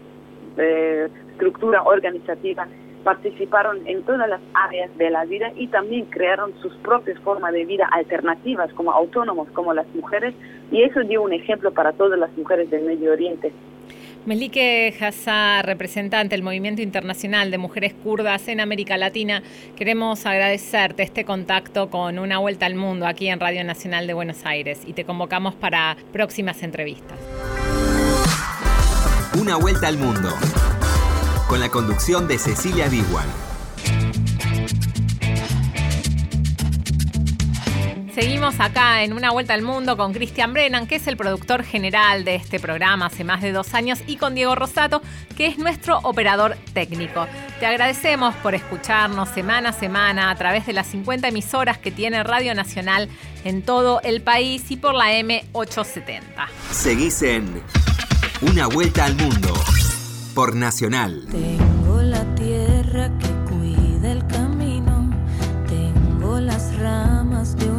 eh, 0.57 1.09
estructura 1.33 1.83
organizativa, 1.83 2.67
participaron 3.05 3.87
en 3.87 4.03
todas 4.03 4.29
las 4.29 4.41
áreas 4.55 4.91
de 4.99 5.11
la 5.11 5.25
vida 5.25 5.53
y 5.55 5.69
también 5.69 6.07
crearon 6.07 6.53
sus 6.61 6.75
propias 6.79 7.19
formas 7.21 7.53
de 7.53 7.65
vida 7.65 7.89
alternativas, 7.93 8.73
como 8.73 8.91
autónomos, 8.91 9.49
como 9.51 9.73
las 9.75 9.87
mujeres, 9.95 10.35
y 10.73 10.83
eso 10.83 11.01
dio 11.05 11.23
un 11.23 11.33
ejemplo 11.33 11.71
para 11.71 11.93
todas 11.93 12.19
las 12.19 12.37
mujeres 12.37 12.69
del 12.71 12.85
Medio 12.85 13.12
Oriente. 13.12 13.53
Melike 14.27 14.93
Hassá, 15.01 15.62
representante 15.62 16.35
del 16.35 16.43
Movimiento 16.43 16.83
Internacional 16.83 17.53
de 17.53 17.59
Mujeres 17.59 17.95
Kurdas 17.95 18.49
en 18.49 18.59
América 18.59 18.97
Latina, 18.97 19.41
queremos 19.77 20.27
agradecerte 20.27 21.05
este 21.05 21.25
contacto 21.25 21.91
con 21.91 22.19
Una 22.19 22.39
Vuelta 22.39 22.67
al 22.67 22.75
Mundo 22.75 23.07
aquí 23.07 23.29
en 23.29 23.39
Radio 23.39 23.62
Nacional 23.62 24.09
de 24.09 24.15
Buenos 24.15 24.39
Aires 24.45 24.81
y 24.85 24.95
te 24.95 25.05
convocamos 25.05 25.55
para 25.55 25.97
próximas 26.12 26.65
entrevistas. 26.65 27.17
Una 29.41 29.57
Vuelta 29.59 29.87
al 29.87 29.97
Mundo, 29.97 30.31
con 31.49 31.61
la 31.61 31.69
conducción 31.69 32.27
de 32.27 32.39
Cecilia 32.39 32.89
Biguan. 32.89 33.56
Seguimos 38.17 38.61
acá 38.61 39.03
en 39.03 39.13
Una 39.13 39.31
Vuelta 39.31 39.53
al 39.53 39.61
Mundo 39.61 39.99
con 39.99 40.15
Cristian 40.15 40.55
Brennan, 40.55 40.87
que 40.87 40.95
es 40.95 41.07
el 41.07 41.19
productor 41.19 41.63
general 41.63 42.25
de 42.25 42.37
este 42.37 42.59
programa 42.59 43.05
hace 43.05 43.25
más 43.25 43.43
de 43.43 43.53
dos 43.53 43.75
años, 43.75 43.99
y 44.07 44.17
con 44.17 44.35
Diego 44.35 44.55
Rosato, 44.55 45.03
que 45.37 45.49
es 45.49 45.59
nuestro 45.59 45.99
operador 45.99 46.57
técnico. 46.73 47.27
Te 47.61 47.67
agradecemos 47.67 48.35
por 48.37 48.55
escucharnos 48.55 49.29
semana 49.29 49.69
a 49.69 49.73
semana 49.75 50.31
a 50.31 50.35
través 50.35 50.65
de 50.65 50.73
las 50.73 50.87
50 50.87 51.29
emisoras 51.29 51.77
que 51.77 51.91
tiene 51.91 52.23
Radio 52.23 52.55
Nacional 52.55 53.11
en 53.45 53.61
todo 53.61 54.01
el 54.01 54.23
país 54.23 54.71
y 54.71 54.79
por 54.79 54.95
la 54.95 55.13
M870. 55.13 56.23
Seguís 56.71 57.21
en 57.21 57.63
Una 58.41 58.67
Vuelta 58.67 59.05
al 59.05 59.15
Mundo 59.17 59.53
por 60.35 60.57
Nacional. 60.57 61.27
Tengo 61.31 62.01
la 62.01 62.25
tierra 62.35 63.11
que 63.19 63.29
cuida 63.51 64.11
el 64.11 64.27
camino, 64.27 65.11
tengo 65.69 66.41
las 66.41 66.75
ramas 66.79 67.55
de 67.57 67.69
un 67.69 67.76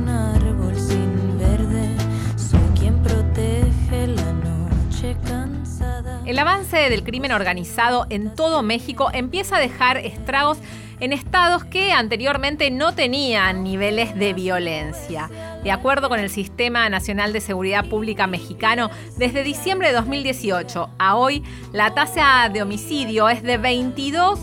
El 6.38 6.42
avance 6.42 6.78
del 6.92 7.04
crimen 7.04 7.32
organizado 7.32 8.06
en 8.12 8.36
todo 8.36 8.62
México 8.62 9.10
empieza 9.12 9.56
a 9.58 9.60
dejar 9.60 9.98
estragos 9.98 10.60
en 11.00 11.12
estados 11.12 11.66
que 11.66 11.92
anteriormente 11.92 12.70
no 12.70 12.94
tenían 12.94 13.64
niveles 13.64 14.14
de 14.14 14.34
violencia. 14.34 15.32
De 15.64 15.72
acuerdo 15.72 16.10
con 16.10 16.20
el 16.20 16.30
Sistema 16.30 16.88
Nacional 16.90 17.34
de 17.34 17.42
Seguridad 17.42 17.86
Pública 17.86 18.28
mexicano, 18.28 18.92
desde 19.18 19.42
diciembre 19.42 19.88
de 19.88 19.96
2018 19.96 20.92
a 21.00 21.16
hoy, 21.16 21.42
la 21.72 21.96
tasa 21.96 22.48
de 22.54 22.62
homicidio 22.62 23.30
es 23.30 23.42
de 23.42 23.58
22 23.58 24.42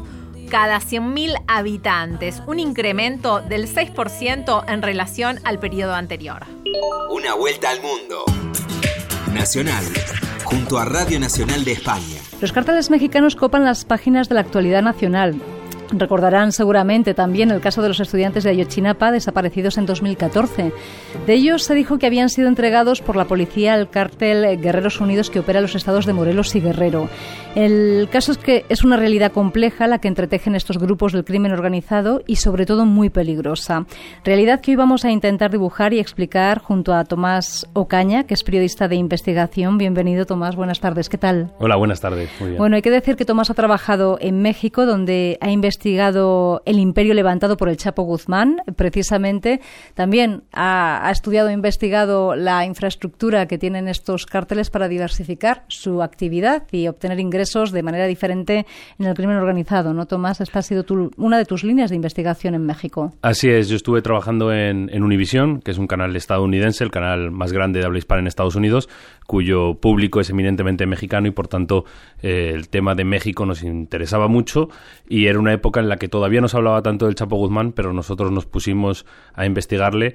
cada 0.51 0.81
100.000 0.81 1.45
habitantes, 1.47 2.43
un 2.49 2.59
incremento 2.59 3.41
del 3.41 3.73
6% 3.73 4.65
en 4.67 4.83
relación 4.83 5.39
al 5.45 5.61
periodo 5.61 5.95
anterior. 5.95 6.45
Una 7.11 7.35
vuelta 7.35 7.71
al 7.71 7.81
mundo. 7.81 8.25
Nacional, 9.33 9.85
junto 10.45 10.79
a 10.79 10.85
Radio 10.85 11.19
Nacional 11.19 11.65
de 11.65 11.73
España. 11.73 12.21
Los 12.41 12.53
carteles 12.53 12.91
mexicanos 12.91 13.37
copan 13.37 13.65
las 13.65 13.85
páginas 13.85 14.29
de 14.29 14.37
la 14.37 14.43
actualidad 14.43 14.83
nacional. 14.83 15.41
Recordarán 15.99 16.53
seguramente 16.53 17.15
también 17.15 17.51
el 17.51 17.61
caso 17.61 17.83
de 17.83 17.89
los 17.89 18.01
estudiantes 18.01 18.45
de 18.45 18.51
Ayotzinapa 18.51 19.13
desaparecidos 19.13 19.79
en 19.79 19.87
2014. 19.87 20.73
De 21.27 21.35
ellos 21.35 21.63
se 21.63 21.75
dijo 21.75 21.99
que 21.99 22.07
habían 22.07 22.29
sido 22.29 22.49
entregados 22.49 23.01
por 23.01 23.17
la 23.17 23.27
policía 23.27 23.75
al 23.75 23.91
cártel 23.91 24.61
Guerreros 24.61 25.01
Unidos 25.01 25.31
que 25.31 25.39
opera 25.39 25.61
en 25.61 25.65
los 25.65 25.75
estados 25.75 26.07
de 26.07 26.13
Morelos 26.13 26.55
y 26.57 26.61
Guerrero. 26.61 27.09
El 27.55 28.09
caso 28.11 28.33
es 28.33 28.39
que 28.39 28.65
es 28.69 28.83
una 28.83 28.97
realidad 28.97 29.31
compleja 29.31 29.87
la 29.87 29.99
que 29.99 30.09
entretejen 30.09 30.57
estos 30.57 30.79
grupos 30.79 31.13
del 31.13 31.25
crimen 31.25 31.53
organizado 31.53 32.23
y 32.27 32.37
sobre 32.37 32.67
todo 32.67 32.85
muy 32.85 33.11
peligrosa. 33.11 33.87
Realidad 34.25 34.61
que 34.61 34.73
hoy 34.73 34.77
vamos 34.77 35.05
a 35.05 35.13
intentar 35.13 35.53
dibujar 35.53 35.93
y 35.93 36.01
explicar 36.01 36.59
junto 36.59 36.95
a 36.95 37.05
Tomás 37.05 37.69
Ocaña, 37.73 38.25
que 38.25 38.35
es 38.35 38.43
periodista 38.43 38.89
de 38.89 38.97
investigación. 38.97 39.79
Bienvenido 39.79 40.27
Tomás, 40.27 40.57
buenas 40.57 40.81
tardes, 40.81 41.09
¿qué 41.09 41.19
tal? 41.19 41.53
Hola, 41.61 41.77
buenas 41.77 42.01
tardes. 42.01 42.29
Bueno, 42.59 42.75
hay 42.77 42.83
que 42.83 42.91
decir 42.91 43.15
que 43.15 43.25
Tomás 43.25 43.51
ha 43.51 43.55
trabajado 43.55 44.19
en 44.21 44.43
México 44.43 44.85
donde 44.85 45.39
ha 45.41 45.51
investigado 45.51 45.84
el 46.65 46.79
imperio 46.79 47.15
levantado 47.15 47.57
por 47.57 47.69
el 47.69 47.77
Chapo 47.77 48.03
Guzmán, 48.03 48.63
precisamente. 48.77 49.61
También 49.95 50.43
ha, 50.53 51.07
ha 51.07 51.11
estudiado 51.11 51.49
e 51.49 51.53
investigado 51.53 52.35
la 52.35 52.65
infraestructura 52.65 53.47
que 53.47 53.59
tienen 53.59 53.89
estos 53.89 54.27
cárteles 54.27 54.71
para 54.71 54.89
diversificar 54.89 55.65
su 55.69 56.03
actividad 56.03 56.65
y 56.73 56.89
obtener 56.89 57.21
ingresos 57.21 57.73
de 57.73 57.83
manera 57.83 58.07
diferente 58.07 58.67
en 58.99 59.07
el 59.07 59.15
crimen 59.15 59.37
organizado, 59.37 59.95
¿no, 59.95 60.07
Tomás? 60.07 60.41
Esta 60.41 60.61
ha 60.61 60.63
sido 60.63 60.85
una 61.17 61.39
de 61.39 61.45
tus 61.45 61.65
líneas 61.65 61.91
de 61.91 61.97
investigación 61.97 62.55
en 62.55 62.67
México. 62.67 63.13
Así 63.23 63.49
es, 63.49 63.69
yo 63.69 63.77
estuve 63.77 64.03
trabajando 64.03 64.53
en, 64.53 64.91
en 64.93 65.05
que 65.61 65.71
es 65.71 65.79
un 65.79 65.87
canal 65.87 66.15
estadounidense, 66.17 66.85
el 66.85 66.91
canal 66.91 67.31
más 67.31 67.53
grande 67.53 67.81
de 67.81 67.87
habla 67.87 67.99
hispana 67.99 68.21
en 68.21 68.27
Estados 68.27 68.57
Unidos, 68.57 68.89
cuyo 69.27 69.75
público 69.75 70.21
es 70.21 70.31
eminentemente 70.31 70.87
mexicano 70.87 71.29
y 71.29 71.31
por 71.31 71.49
tanto 71.49 71.85
eh, 72.23 72.53
el 72.55 72.69
tema 72.69 72.95
de 72.95 73.05
México 73.05 73.47
nos 73.47 73.63
interesaba 73.63 74.29
mucho 74.29 74.69
y 75.09 75.27
era 75.27 75.39
una 75.39 75.53
época 75.53 75.64
en 75.81 75.89
la 75.89 75.97
que 75.97 76.09
todavía 76.09 76.41
no 76.41 76.49
se 76.49 76.57
hablaba 76.57 76.83
tanto 76.83 77.07
del 77.07 77.15
Chapo 77.15 77.37
Guzmán, 77.37 77.73
pero 77.73 77.93
nosotros 77.93 78.31
nos 78.31 78.47
pusimos 78.47 79.07
a 79.35 79.47
investigarle 79.47 80.15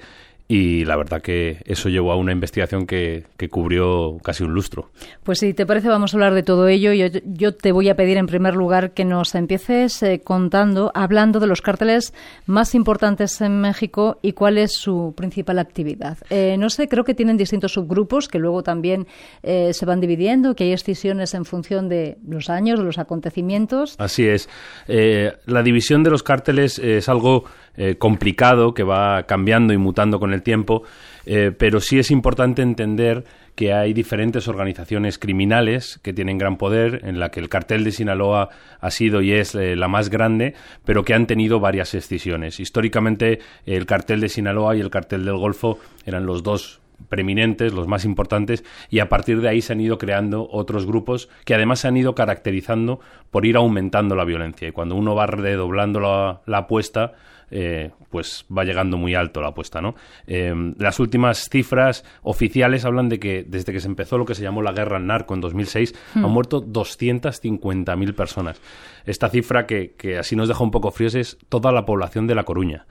y 0.51 0.83
la 0.83 0.97
verdad 0.97 1.21
que 1.21 1.61
eso 1.65 1.89
llevó 1.89 2.11
a 2.11 2.15
una 2.15 2.31
investigación 2.31 2.87
que, 2.87 3.23
que, 3.37 3.49
cubrió 3.49 4.17
casi 4.23 4.43
un 4.43 4.51
lustro. 4.51 4.89
Pues 5.21 5.37
si 5.37 5.53
te 5.53 5.67
parece 5.67 5.89
vamos 5.89 6.11
a 6.11 6.17
hablar 6.17 6.33
de 6.33 6.41
todo 6.41 6.67
ello. 6.67 6.91
Yo, 6.91 7.05
yo 7.23 7.53
te 7.53 7.71
voy 7.71 7.87
a 7.87 7.95
pedir 7.95 8.17
en 8.17 8.25
primer 8.25 8.55
lugar 8.55 8.95
que 8.95 9.05
nos 9.05 9.35
empieces 9.35 10.01
eh, 10.01 10.21
contando, 10.23 10.91
hablando 10.95 11.39
de 11.39 11.45
los 11.45 11.61
cárteles 11.61 12.15
más 12.47 12.73
importantes 12.73 13.39
en 13.41 13.61
México 13.61 14.17
y 14.23 14.31
cuál 14.33 14.57
es 14.57 14.73
su 14.73 15.13
principal 15.15 15.59
actividad. 15.59 16.17
Eh, 16.31 16.55
no 16.57 16.71
sé, 16.71 16.87
creo 16.87 17.03
que 17.03 17.13
tienen 17.13 17.37
distintos 17.37 17.73
subgrupos 17.73 18.27
que 18.27 18.39
luego 18.39 18.63
también 18.63 19.05
eh, 19.43 19.71
se 19.73 19.85
van 19.85 20.01
dividiendo, 20.01 20.55
que 20.55 20.63
hay 20.63 20.71
excisiones 20.71 21.35
en 21.35 21.45
función 21.45 21.89
de 21.89 22.17
los 22.27 22.49
años, 22.49 22.79
de 22.79 22.85
los 22.85 22.97
acontecimientos. 22.97 23.93
Así 23.99 24.27
es. 24.27 24.49
la 24.87 25.61
división 25.61 26.01
de 26.01 26.09
los 26.09 26.23
cárteles 26.23 26.79
es 26.79 27.07
algo 27.07 27.43
eh, 27.81 27.95
complicado 27.95 28.73
que 28.73 28.83
va 28.83 29.23
cambiando 29.23 29.71
y 29.71 29.77
mutando 29.77 30.19
con 30.19 30.33
el 30.33 30.43
tiempo, 30.43 30.83
eh, 31.25 31.53
pero 31.57 31.79
sí 31.79 31.97
es 31.97 32.11
importante 32.11 32.61
entender 32.61 33.23
que 33.55 33.71
hay 33.71 33.93
diferentes 33.93 34.49
organizaciones 34.49 35.17
criminales 35.17 35.97
que 36.03 36.11
tienen 36.11 36.37
gran 36.37 36.57
poder, 36.57 36.99
en 37.05 37.19
la 37.19 37.31
que 37.31 37.39
el 37.39 37.47
cartel 37.47 37.85
de 37.85 37.93
Sinaloa 37.93 38.49
ha 38.81 38.91
sido 38.91 39.21
y 39.21 39.31
es 39.31 39.55
eh, 39.55 39.77
la 39.77 39.87
más 39.87 40.09
grande, 40.09 40.55
pero 40.83 41.05
que 41.05 41.13
han 41.13 41.25
tenido 41.25 41.61
varias 41.61 41.93
escisiones. 41.93 42.59
Históricamente, 42.59 43.39
el 43.65 43.85
cartel 43.85 44.19
de 44.19 44.27
Sinaloa 44.27 44.75
y 44.75 44.81
el 44.81 44.89
cartel 44.89 45.23
del 45.23 45.37
Golfo 45.37 45.79
eran 46.05 46.25
los 46.25 46.43
dos 46.43 46.81
preeminentes, 47.07 47.71
los 47.71 47.87
más 47.87 48.03
importantes, 48.03 48.65
y 48.89 48.99
a 48.99 49.07
partir 49.07 49.39
de 49.39 49.47
ahí 49.47 49.61
se 49.61 49.71
han 49.71 49.79
ido 49.79 49.97
creando 49.97 50.49
otros 50.51 50.85
grupos 50.85 51.29
que 51.45 51.55
además 51.55 51.79
se 51.79 51.87
han 51.87 51.95
ido 51.95 52.13
caracterizando 52.13 52.99
por 53.31 53.45
ir 53.45 53.55
aumentando 53.55 54.15
la 54.15 54.25
violencia. 54.25 54.67
Y 54.67 54.73
cuando 54.73 54.95
uno 54.95 55.15
va 55.15 55.27
redoblando 55.27 56.01
la 56.45 56.57
apuesta, 56.57 57.13
eh, 57.51 57.91
pues 58.09 58.45
va 58.55 58.63
llegando 58.63 58.97
muy 58.97 59.15
alto 59.15 59.41
la 59.41 59.49
apuesta, 59.49 59.81
¿no? 59.81 59.95
Eh, 60.27 60.53
las 60.77 60.99
últimas 60.99 61.49
cifras 61.49 62.03
oficiales 62.21 62.85
hablan 62.85 63.09
de 63.09 63.19
que 63.19 63.43
desde 63.47 63.71
que 63.71 63.79
se 63.79 63.87
empezó 63.87 64.17
lo 64.17 64.25
que 64.25 64.35
se 64.35 64.43
llamó 64.43 64.61
la 64.61 64.71
guerra 64.71 64.97
al 64.97 65.07
narco 65.07 65.33
en 65.33 65.41
2006 65.41 65.93
hmm. 66.15 66.25
han 66.25 66.31
muerto 66.31 66.63
250.000 66.63 68.13
personas. 68.13 68.61
Esta 69.05 69.29
cifra 69.29 69.65
que, 69.65 69.93
así 70.19 70.35
nos 70.35 70.47
deja 70.47 70.63
un 70.63 70.71
poco 70.71 70.91
fríos 70.91 71.15
es 71.15 71.37
toda 71.49 71.71
la 71.71 71.85
población 71.85 72.27
de 72.27 72.35
La 72.35 72.43
Coruña. 72.43 72.85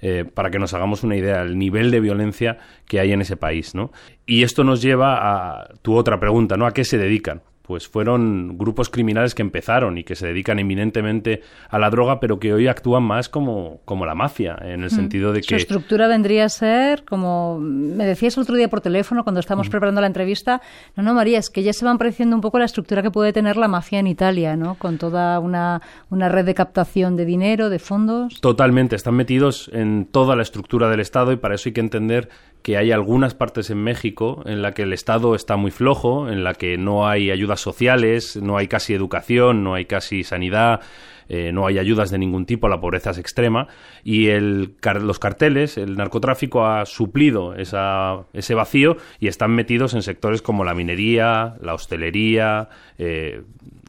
Eh, 0.00 0.24
para 0.24 0.50
que 0.50 0.58
nos 0.58 0.74
hagamos 0.74 1.02
una 1.02 1.16
idea 1.16 1.44
del 1.44 1.56
nivel 1.56 1.90
de 1.90 2.00
violencia 2.00 2.58
que 2.84 3.00
hay 3.00 3.12
en 3.12 3.22
ese 3.22 3.36
país, 3.36 3.74
¿no? 3.74 3.90
Y 4.26 4.42
esto 4.42 4.62
nos 4.62 4.82
lleva 4.82 5.16
a 5.16 5.68
tu 5.80 5.94
otra 5.94 6.20
pregunta, 6.20 6.56
¿no? 6.56 6.66
¿A 6.66 6.72
qué 6.72 6.84
se 6.84 6.98
dedican? 6.98 7.40
Pues 7.66 7.88
fueron 7.88 8.58
grupos 8.58 8.90
criminales 8.90 9.34
que 9.34 9.40
empezaron 9.40 9.96
y 9.96 10.04
que 10.04 10.16
se 10.16 10.26
dedican 10.26 10.58
eminentemente 10.58 11.40
a 11.70 11.78
la 11.78 11.88
droga, 11.88 12.20
pero 12.20 12.38
que 12.38 12.52
hoy 12.52 12.68
actúan 12.68 13.04
más 13.04 13.30
como, 13.30 13.80
como 13.86 14.04
la 14.04 14.14
mafia, 14.14 14.58
en 14.60 14.82
el 14.82 14.88
mm. 14.88 14.90
sentido 14.90 15.32
de 15.32 15.40
que... 15.40 15.48
Su 15.48 15.54
estructura 15.54 16.06
vendría 16.06 16.44
a 16.44 16.48
ser, 16.50 17.04
como 17.04 17.58
me 17.58 18.04
decías 18.04 18.36
el 18.36 18.42
otro 18.42 18.56
día 18.56 18.68
por 18.68 18.82
teléfono 18.82 19.24
cuando 19.24 19.40
estábamos 19.40 19.68
mm. 19.68 19.70
preparando 19.70 20.02
la 20.02 20.08
entrevista, 20.08 20.60
no, 20.94 21.02
no, 21.02 21.14
María, 21.14 21.38
es 21.38 21.48
que 21.48 21.62
ya 21.62 21.72
se 21.72 21.86
van 21.86 21.96
pareciendo 21.96 22.36
un 22.36 22.42
poco 22.42 22.58
la 22.58 22.66
estructura 22.66 23.02
que 23.02 23.10
puede 23.10 23.32
tener 23.32 23.56
la 23.56 23.66
mafia 23.66 23.98
en 23.98 24.08
Italia, 24.08 24.56
¿no? 24.56 24.74
Con 24.74 24.98
toda 24.98 25.38
una, 25.38 25.80
una 26.10 26.28
red 26.28 26.44
de 26.44 26.52
captación 26.52 27.16
de 27.16 27.24
dinero, 27.24 27.70
de 27.70 27.78
fondos. 27.78 28.42
Totalmente, 28.42 28.94
están 28.94 29.14
metidos 29.14 29.70
en 29.72 30.04
toda 30.04 30.36
la 30.36 30.42
estructura 30.42 30.90
del 30.90 31.00
Estado 31.00 31.32
y 31.32 31.36
para 31.36 31.54
eso 31.54 31.70
hay 31.70 31.72
que 31.72 31.80
entender 31.80 32.28
que 32.64 32.78
hay 32.78 32.92
algunas 32.92 33.34
partes 33.34 33.68
en 33.68 33.76
México 33.76 34.42
en 34.46 34.62
la 34.62 34.72
que 34.72 34.84
el 34.84 34.94
Estado 34.94 35.34
está 35.34 35.56
muy 35.56 35.70
flojo, 35.70 36.30
en 36.30 36.44
la 36.44 36.54
que 36.54 36.78
no 36.78 37.06
hay 37.06 37.30
ayudas 37.30 37.60
sociales, 37.60 38.38
no 38.40 38.56
hay 38.56 38.68
casi 38.68 38.94
educación, 38.94 39.62
no 39.62 39.74
hay 39.74 39.84
casi 39.84 40.24
sanidad, 40.24 40.80
eh, 41.28 41.52
no 41.52 41.66
hay 41.66 41.78
ayudas 41.78 42.10
de 42.10 42.16
ningún 42.16 42.46
tipo, 42.46 42.70
la 42.70 42.80
pobreza 42.80 43.10
es 43.10 43.18
extrema 43.18 43.68
y 44.02 44.28
el, 44.28 44.76
los 45.02 45.18
carteles, 45.18 45.76
el 45.76 45.98
narcotráfico 45.98 46.64
ha 46.64 46.86
suplido 46.86 47.54
esa, 47.54 48.24
ese 48.32 48.54
vacío 48.54 48.96
y 49.20 49.28
están 49.28 49.50
metidos 49.50 49.92
en 49.92 50.00
sectores 50.00 50.40
como 50.40 50.64
la 50.64 50.72
minería, 50.72 51.56
la 51.60 51.74
hostelería, 51.74 52.70
eh, 52.96 53.42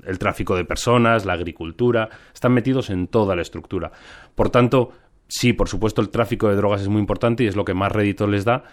el 0.06 0.20
tráfico 0.20 0.54
de 0.54 0.66
personas, 0.66 1.24
la 1.24 1.34
agricultura, 1.34 2.10
están 2.34 2.52
metidos 2.52 2.90
en 2.90 3.08
toda 3.08 3.38
la 3.38 3.42
estructura. 3.42 3.94
Por 4.36 4.50
tanto, 4.50 4.92
sí, 5.28 5.54
por 5.54 5.70
supuesto, 5.70 6.02
el 6.02 6.10
tráfico 6.10 6.50
de 6.50 6.56
drogas 6.56 6.82
es 6.82 6.88
muy 6.88 7.00
importante 7.00 7.44
y 7.44 7.48
es 7.48 7.56
lo 7.56 7.66
que 7.66 7.74
más 7.74 7.92
rédito 7.92 8.28
les 8.28 8.46
da, 8.46 8.64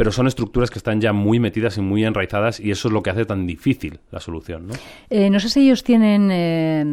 pero 0.00 0.12
son 0.12 0.26
estructuras 0.26 0.70
que 0.70 0.78
están 0.78 0.98
ya 0.98 1.12
muy 1.12 1.40
metidas 1.40 1.76
y 1.76 1.82
muy 1.82 2.06
enraizadas 2.06 2.58
y 2.58 2.70
eso 2.70 2.88
es 2.88 2.94
lo 2.94 3.02
que 3.02 3.10
hace 3.10 3.26
tan 3.26 3.46
difícil 3.46 4.00
la 4.10 4.18
solución. 4.18 4.68
No, 4.68 4.74
eh, 5.10 5.28
no 5.28 5.38
sé 5.40 5.50
si 5.50 5.60
ellos 5.60 5.84
tienen 5.84 6.30
eh, 6.32 6.84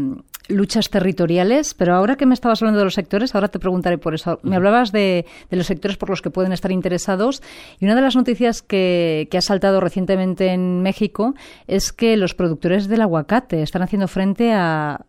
luchas 0.49 0.89
territoriales, 0.89 1.73
pero 1.73 1.95
ahora 1.95 2.17
que 2.17 2.25
me 2.25 2.33
estabas 2.33 2.61
hablando 2.61 2.79
de 2.79 2.83
los 2.83 2.95
sectores, 2.95 3.33
ahora 3.33 3.47
te 3.47 3.59
preguntaré 3.59 3.97
por 3.97 4.13
eso. 4.13 4.39
Me 4.43 4.57
hablabas 4.57 4.91
de, 4.91 5.25
los 5.49 5.67
sectores 5.67 5.95
por 5.95 6.09
los 6.09 6.21
que 6.21 6.31
pueden 6.31 6.51
estar 6.51 6.69
interesados 6.69 7.41
y 7.79 7.85
una 7.85 7.95
de 7.95 8.01
las 8.01 8.17
noticias 8.17 8.61
que, 8.61 9.29
ha 9.37 9.41
saltado 9.41 9.79
recientemente 9.79 10.47
en 10.47 10.81
México 10.81 11.35
es 11.67 11.93
que 11.93 12.17
los 12.17 12.33
productores 12.33 12.89
del 12.89 13.01
aguacate 13.01 13.61
están 13.61 13.83
haciendo 13.83 14.09
frente 14.09 14.51
a, 14.51 14.99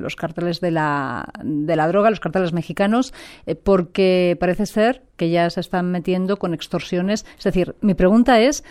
los 0.00 0.16
cárteles 0.16 0.60
de 0.60 0.70
la, 0.70 1.28
de 1.42 1.76
la 1.76 1.88
droga, 1.88 2.08
los 2.08 2.20
cárteles 2.20 2.54
mexicanos, 2.54 3.12
eh, 3.46 3.54
porque 3.54 4.36
parece 4.40 4.64
ser 4.64 5.02
que 5.16 5.30
ya 5.30 5.48
se 5.50 5.60
están 5.60 5.90
metiendo 5.90 6.36
con 6.38 6.54
extorsiones. 6.54 7.24
Es 7.38 7.44
decir, 7.44 7.74
mi 7.80 7.94
pregunta 7.94 8.40
es 8.40 8.64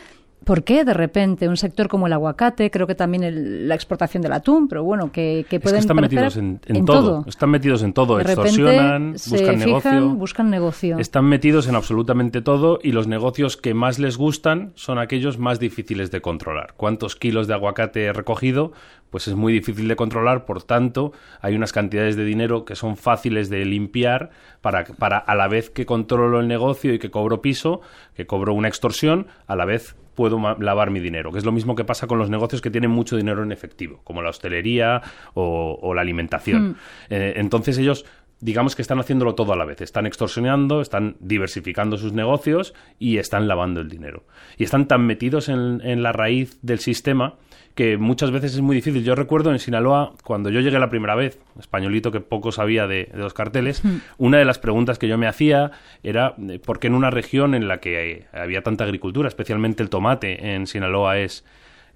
¿Por 0.43 0.63
qué 0.63 0.83
de 0.83 0.93
repente 0.93 1.47
un 1.47 1.57
sector 1.57 1.87
como 1.87 2.07
el 2.07 2.13
aguacate, 2.13 2.69
creo 2.69 2.87
que 2.87 2.95
también 2.95 3.67
la 3.67 3.75
exportación 3.75 4.21
del 4.23 4.33
atún, 4.33 4.67
pero 4.67 4.83
bueno, 4.83 5.11
que, 5.11 5.45
que 5.49 5.59
pueden 5.59 5.77
es 5.77 5.85
están 5.85 5.97
metidos 5.97 6.37
en, 6.37 6.59
todo. 6.85 7.23
están 7.27 7.49
metidos 7.49 7.83
en 7.83 7.93
todo, 7.93 8.19
extorsionan, 8.19 9.13
buscan 9.13 9.59
negocio, 9.59 10.09
buscan 10.09 10.49
negocio. 10.49 10.97
Están 10.99 11.25
metidos 11.25 11.67
en 11.67 11.75
absolutamente 11.75 12.41
todo 12.41 12.79
y 12.81 12.91
los 12.91 13.07
negocios 13.07 13.57
que 13.57 13.73
más 13.73 13.99
les 13.99 14.17
gustan 14.17 14.71
son 14.75 14.99
aquellos 14.99 15.37
más 15.37 15.59
difíciles 15.59 16.11
de 16.11 16.21
controlar. 16.21 16.73
¿Cuántos 16.75 17.15
kilos 17.15 17.47
de 17.47 17.53
aguacate 17.53 18.05
he 18.05 18.13
recogido? 18.13 18.73
Pues 19.09 19.27
es 19.27 19.35
muy 19.35 19.53
difícil 19.53 19.87
de 19.87 19.95
controlar, 19.95 20.45
por 20.45 20.63
tanto, 20.63 21.13
hay 21.39 21.55
unas 21.55 21.71
cantidades 21.71 22.15
de 22.15 22.25
dinero 22.25 22.65
que 22.65 22.75
son 22.75 22.97
fáciles 22.97 23.49
de 23.49 23.63
limpiar 23.63 24.31
para, 24.61 24.85
para 24.85 25.17
a 25.19 25.35
la 25.35 25.47
vez 25.47 25.69
que 25.69 25.85
controlo 25.85 26.39
el 26.39 26.47
negocio 26.47 26.93
y 26.93 26.99
que 26.99 27.11
cobro 27.11 27.41
piso, 27.41 27.81
que 28.15 28.25
cobro 28.25 28.53
una 28.53 28.67
extorsión, 28.67 29.27
a 29.45 29.55
la 29.55 29.65
vez 29.65 29.95
puedo 30.15 30.39
lavar 30.59 30.91
mi 30.91 30.99
dinero, 30.99 31.31
que 31.31 31.39
es 31.39 31.45
lo 31.45 31.51
mismo 31.51 31.75
que 31.75 31.83
pasa 31.83 32.07
con 32.07 32.17
los 32.19 32.29
negocios 32.29 32.61
que 32.61 32.69
tienen 32.69 32.91
mucho 32.91 33.17
dinero 33.17 33.43
en 33.43 33.51
efectivo, 33.51 34.01
como 34.03 34.21
la 34.21 34.29
hostelería 34.29 35.01
o, 35.33 35.93
la 35.93 36.01
alimentación. 36.01 36.69
Mm. 36.69 36.75
Eh, 37.09 37.33
entonces 37.37 37.77
ellos 37.77 38.05
digamos 38.39 38.75
que 38.75 38.81
están 38.81 38.99
haciéndolo 38.99 39.35
todo 39.35 39.53
a 39.53 39.55
la 39.55 39.63
vez. 39.63 39.79
Están 39.79 40.05
extorsionando, 40.05 40.81
están 40.81 41.15
diversificando 41.21 41.97
sus 41.97 42.11
negocios 42.11 42.73
y 42.99 43.17
están 43.17 43.47
lavando 43.47 43.79
el 43.79 43.87
dinero. 43.87 44.25
Y 44.57 44.65
están 44.65 44.87
tan 44.89 45.05
metidos 45.05 45.47
en, 45.47 45.79
en 45.81 46.03
la 46.03 46.11
raíz 46.11 46.59
del 46.61 46.79
sistema 46.79 47.35
que 47.75 47.97
muchas 47.97 48.31
veces 48.31 48.53
es 48.53 48.61
muy 48.61 48.75
difícil. 48.75 49.03
Yo 49.03 49.15
recuerdo 49.15 49.51
en 49.51 49.59
Sinaloa, 49.59 50.13
cuando 50.23 50.49
yo 50.49 50.59
llegué 50.59 50.77
la 50.79 50.89
primera 50.89 51.15
vez, 51.15 51.39
españolito 51.59 52.11
que 52.11 52.19
poco 52.19 52.51
sabía 52.51 52.87
de, 52.87 53.09
de 53.11 53.17
los 53.17 53.33
carteles, 53.33 53.83
Hmm. 53.83 53.97
una 54.17 54.37
de 54.37 54.45
las 54.45 54.59
preguntas 54.59 54.99
que 54.99 55.07
yo 55.07 55.17
me 55.17 55.27
hacía 55.27 55.71
era 56.03 56.35
eh, 56.49 56.59
por 56.59 56.79
qué 56.79 56.87
en 56.87 56.93
una 56.93 57.09
región 57.09 57.55
en 57.55 57.67
la 57.67 57.79
que 57.79 58.25
había 58.31 58.61
tanta 58.61 58.83
agricultura, 58.83 59.27
especialmente 59.27 59.81
el 59.81 59.89
tomate 59.89 60.53
en 60.53 60.67
Sinaloa 60.67 61.17
es, 61.19 61.43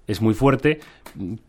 es 0.08 0.22
muy 0.22 0.34
fuerte, 0.34 0.80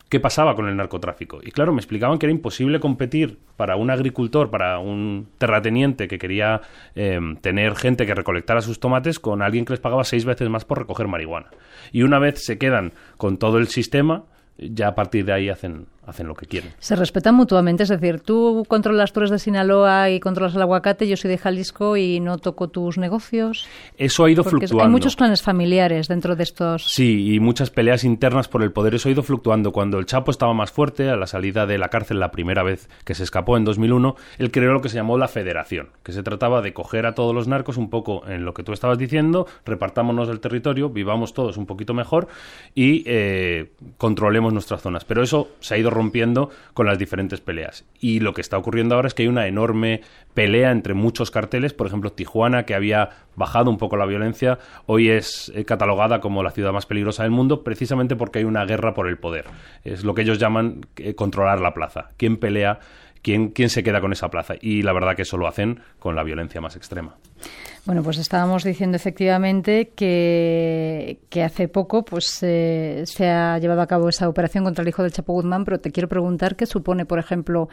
¿qué 0.10 0.20
pasaba 0.20 0.54
con 0.54 0.68
el 0.68 0.76
narcotráfico? 0.76 1.40
Y 1.42 1.52
claro, 1.52 1.74
me 1.74 1.80
explicaban 1.80 2.20
que 2.20 2.26
era 2.26 2.34
imposible 2.34 2.80
competir 2.80 3.40
para 3.56 3.78
un 3.78 3.90
agricultor, 3.90 4.52
para 4.52 4.80
un 4.80 5.30
terrateniente 5.38 6.08
que 6.10 6.20
quería 6.20 6.62
eh, 6.94 7.20
tener 7.42 7.76
gente 7.76 8.06
que 8.06 8.14
recolectara 8.14 8.62
sus 8.62 8.80
tomates 8.80 9.18
con 9.18 9.42
alguien 9.42 9.64
que 9.64 9.74
les 9.74 9.80
pagaba 9.80 10.04
seis 10.04 10.26
veces 10.26 10.50
más 10.50 10.66
por 10.66 10.78
recoger 10.78 11.08
marihuana. 11.08 11.48
Y 11.94 12.04
una 12.04 12.20
vez 12.20 12.44
se 12.46 12.58
quedan 12.58 12.92
con 13.16 13.38
todo 13.38 13.58
el 13.58 13.70
sistema, 13.70 14.26
ya 14.58 14.90
a 14.90 14.96
partir 14.96 15.24
de 15.24 15.32
ahí 15.32 15.50
hacen, 15.50 15.88
hacen 16.10 16.28
lo 16.28 16.36
que 16.36 16.46
quieren. 16.46 16.72
Se 16.80 16.96
respetan 16.96 17.36
mutuamente, 17.36 17.84
es 17.84 17.90
decir, 17.90 18.20
tú 18.20 18.66
controlas, 18.68 19.14
tú 19.14 19.20
eres 19.22 19.32
de 19.32 19.40
Sinaloa 19.40 20.10
y 20.10 20.20
controlas 20.20 20.56
el 20.56 20.62
aguacate, 20.62 21.08
yo 21.08 21.18
soy 21.18 21.30
de 21.32 21.38
Jalisco 21.38 21.98
y 21.98 22.20
no 22.20 22.38
toco 22.38 22.68
tus 22.70 22.98
negocios. 22.98 23.68
Eso 23.98 24.26
ha 24.26 24.32
ido 24.32 24.44
Porque 24.44 24.68
fluctuando. 24.68 24.84
hay 24.84 24.90
muchos 24.90 25.16
clanes 25.16 25.42
familiares 25.42 26.08
dentro 26.08 26.36
de 26.36 26.44
estos. 26.44 26.86
Sí, 26.86 27.34
y 27.34 27.40
muchas 27.40 27.70
peleas 27.70 28.04
internas 28.04 28.48
por 28.48 28.64
el 28.64 28.72
poder. 28.72 28.96
Eso 28.96 29.10
ha 29.10 29.12
ido 29.12 29.24
fluctuando. 29.24 29.72
Cuando 29.72 30.00
el 30.00 30.06
Chapo 30.06 30.32
estaba 30.32 30.54
más 30.54 30.72
fuerte, 30.72 31.10
a 31.10 31.16
la 31.16 31.28
salida 31.28 31.66
de 31.66 31.78
la 31.78 31.90
cárcel 31.90 32.20
la 32.20 32.32
primera 32.32 32.64
vez 32.64 32.90
que 33.06 33.16
se 33.16 33.24
escapó 33.24 33.58
en 33.58 33.66
2001, 33.66 34.16
él 34.38 34.52
creó 34.52 34.74
lo 34.74 34.82
que 34.82 34.90
se 34.90 34.96
llamó 34.96 35.18
la 35.18 35.28
Federación, 35.28 35.90
que 36.04 36.12
se 36.12 36.24
trataba 36.24 36.62
de 36.62 36.74
coger 36.74 37.06
a 37.06 37.14
todos 37.14 37.34
los 37.36 37.48
narcos 37.48 37.78
un 37.78 37.90
poco 37.90 38.28
en 38.28 38.46
lo 38.46 38.54
que 38.54 38.64
tú 38.64 38.74
estabas 38.74 38.98
diciendo, 38.98 39.48
repartámonos 39.66 40.30
el 40.30 40.40
territorio, 40.40 40.90
vivamos 40.90 41.34
todos 41.34 41.58
un 41.58 41.66
poquito 41.66 41.94
mejor 41.94 42.28
y 42.76 43.04
eh, 43.06 43.72
controlemos 43.98 44.54
nuestras 44.54 44.82
zonas. 44.82 45.06
Pero 45.06 45.24
eso 45.24 45.50
se 45.60 45.76
ha 45.76 45.78
ido 45.78 45.90
rompiendo 46.00 46.50
con 46.74 46.86
las 46.86 46.98
diferentes 46.98 47.42
peleas. 47.42 47.86
Y 48.00 48.22
lo 48.22 48.34
que 48.34 48.42
está 48.42 48.58
ocurriendo 48.58 48.96
ahora 48.96 49.10
es 49.10 49.14
que 49.14 49.24
hay 49.24 49.28
una 49.28 49.48
enorme 49.48 50.02
pelea 50.34 50.72
entre 50.72 50.94
muchos 50.94 51.30
carteles. 51.30 51.74
Por 51.74 51.88
ejemplo, 51.88 52.14
Tijuana, 52.14 52.64
que 52.64 52.74
había 52.74 53.10
bajado 53.36 53.70
un 53.70 53.78
poco 53.78 53.98
la 53.98 54.06
violencia, 54.06 54.58
hoy 54.86 55.10
es 55.10 55.52
eh, 55.54 55.66
catalogada 55.66 56.22
como 56.22 56.42
la 56.42 56.52
ciudad 56.52 56.72
más 56.72 56.86
peligrosa 56.86 57.24
del 57.24 57.32
mundo 57.32 57.64
precisamente 57.64 58.16
porque 58.16 58.40
hay 58.40 58.46
una 58.46 58.66
guerra 58.66 58.94
por 58.94 59.08
el 59.08 59.18
poder. 59.18 59.46
Es 59.84 60.04
lo 60.06 60.14
que 60.14 60.22
ellos 60.22 60.40
llaman 60.40 60.86
eh, 60.96 61.16
controlar 61.16 61.60
la 61.60 61.74
plaza. 61.74 62.12
¿Quién 62.18 62.38
pelea? 62.38 62.80
¿Quién, 63.22 63.50
¿Quién 63.50 63.70
se 63.70 63.84
queda 63.84 64.00
con 64.00 64.14
esa 64.14 64.30
plaza? 64.30 64.56
Y 64.62 64.82
la 64.82 64.94
verdad 64.94 65.16
que 65.16 65.24
eso 65.24 65.38
lo 65.38 65.48
hacen 65.48 65.82
con 66.00 66.16
la 66.16 66.24
violencia 66.24 66.62
más 66.62 66.78
extrema. 66.78 67.18
Bueno, 67.86 68.04
pues 68.04 68.18
estábamos 68.18 68.64
diciendo 68.64 68.98
efectivamente 68.98 69.90
que, 69.96 71.18
hace 71.44 71.68
poco 71.68 72.04
pues 72.04 72.38
eh, 72.44 73.04
se 73.06 73.30
ha 73.30 73.58
llevado 73.58 73.82
a 73.82 73.88
cabo 73.88 74.10
esa 74.10 74.28
operación 74.28 74.64
contra 74.64 74.82
el 74.84 74.90
hijo 74.90 75.02
del 75.02 75.12
Chapo 75.12 75.34
Guzmán, 75.34 75.66
pero 75.66 75.80
te 75.80 75.92
quiero 75.92 76.08
preguntar 76.08 76.56
qué 76.56 76.66
supone, 76.66 77.06
por 77.06 77.20
ejemplo, 77.20 77.70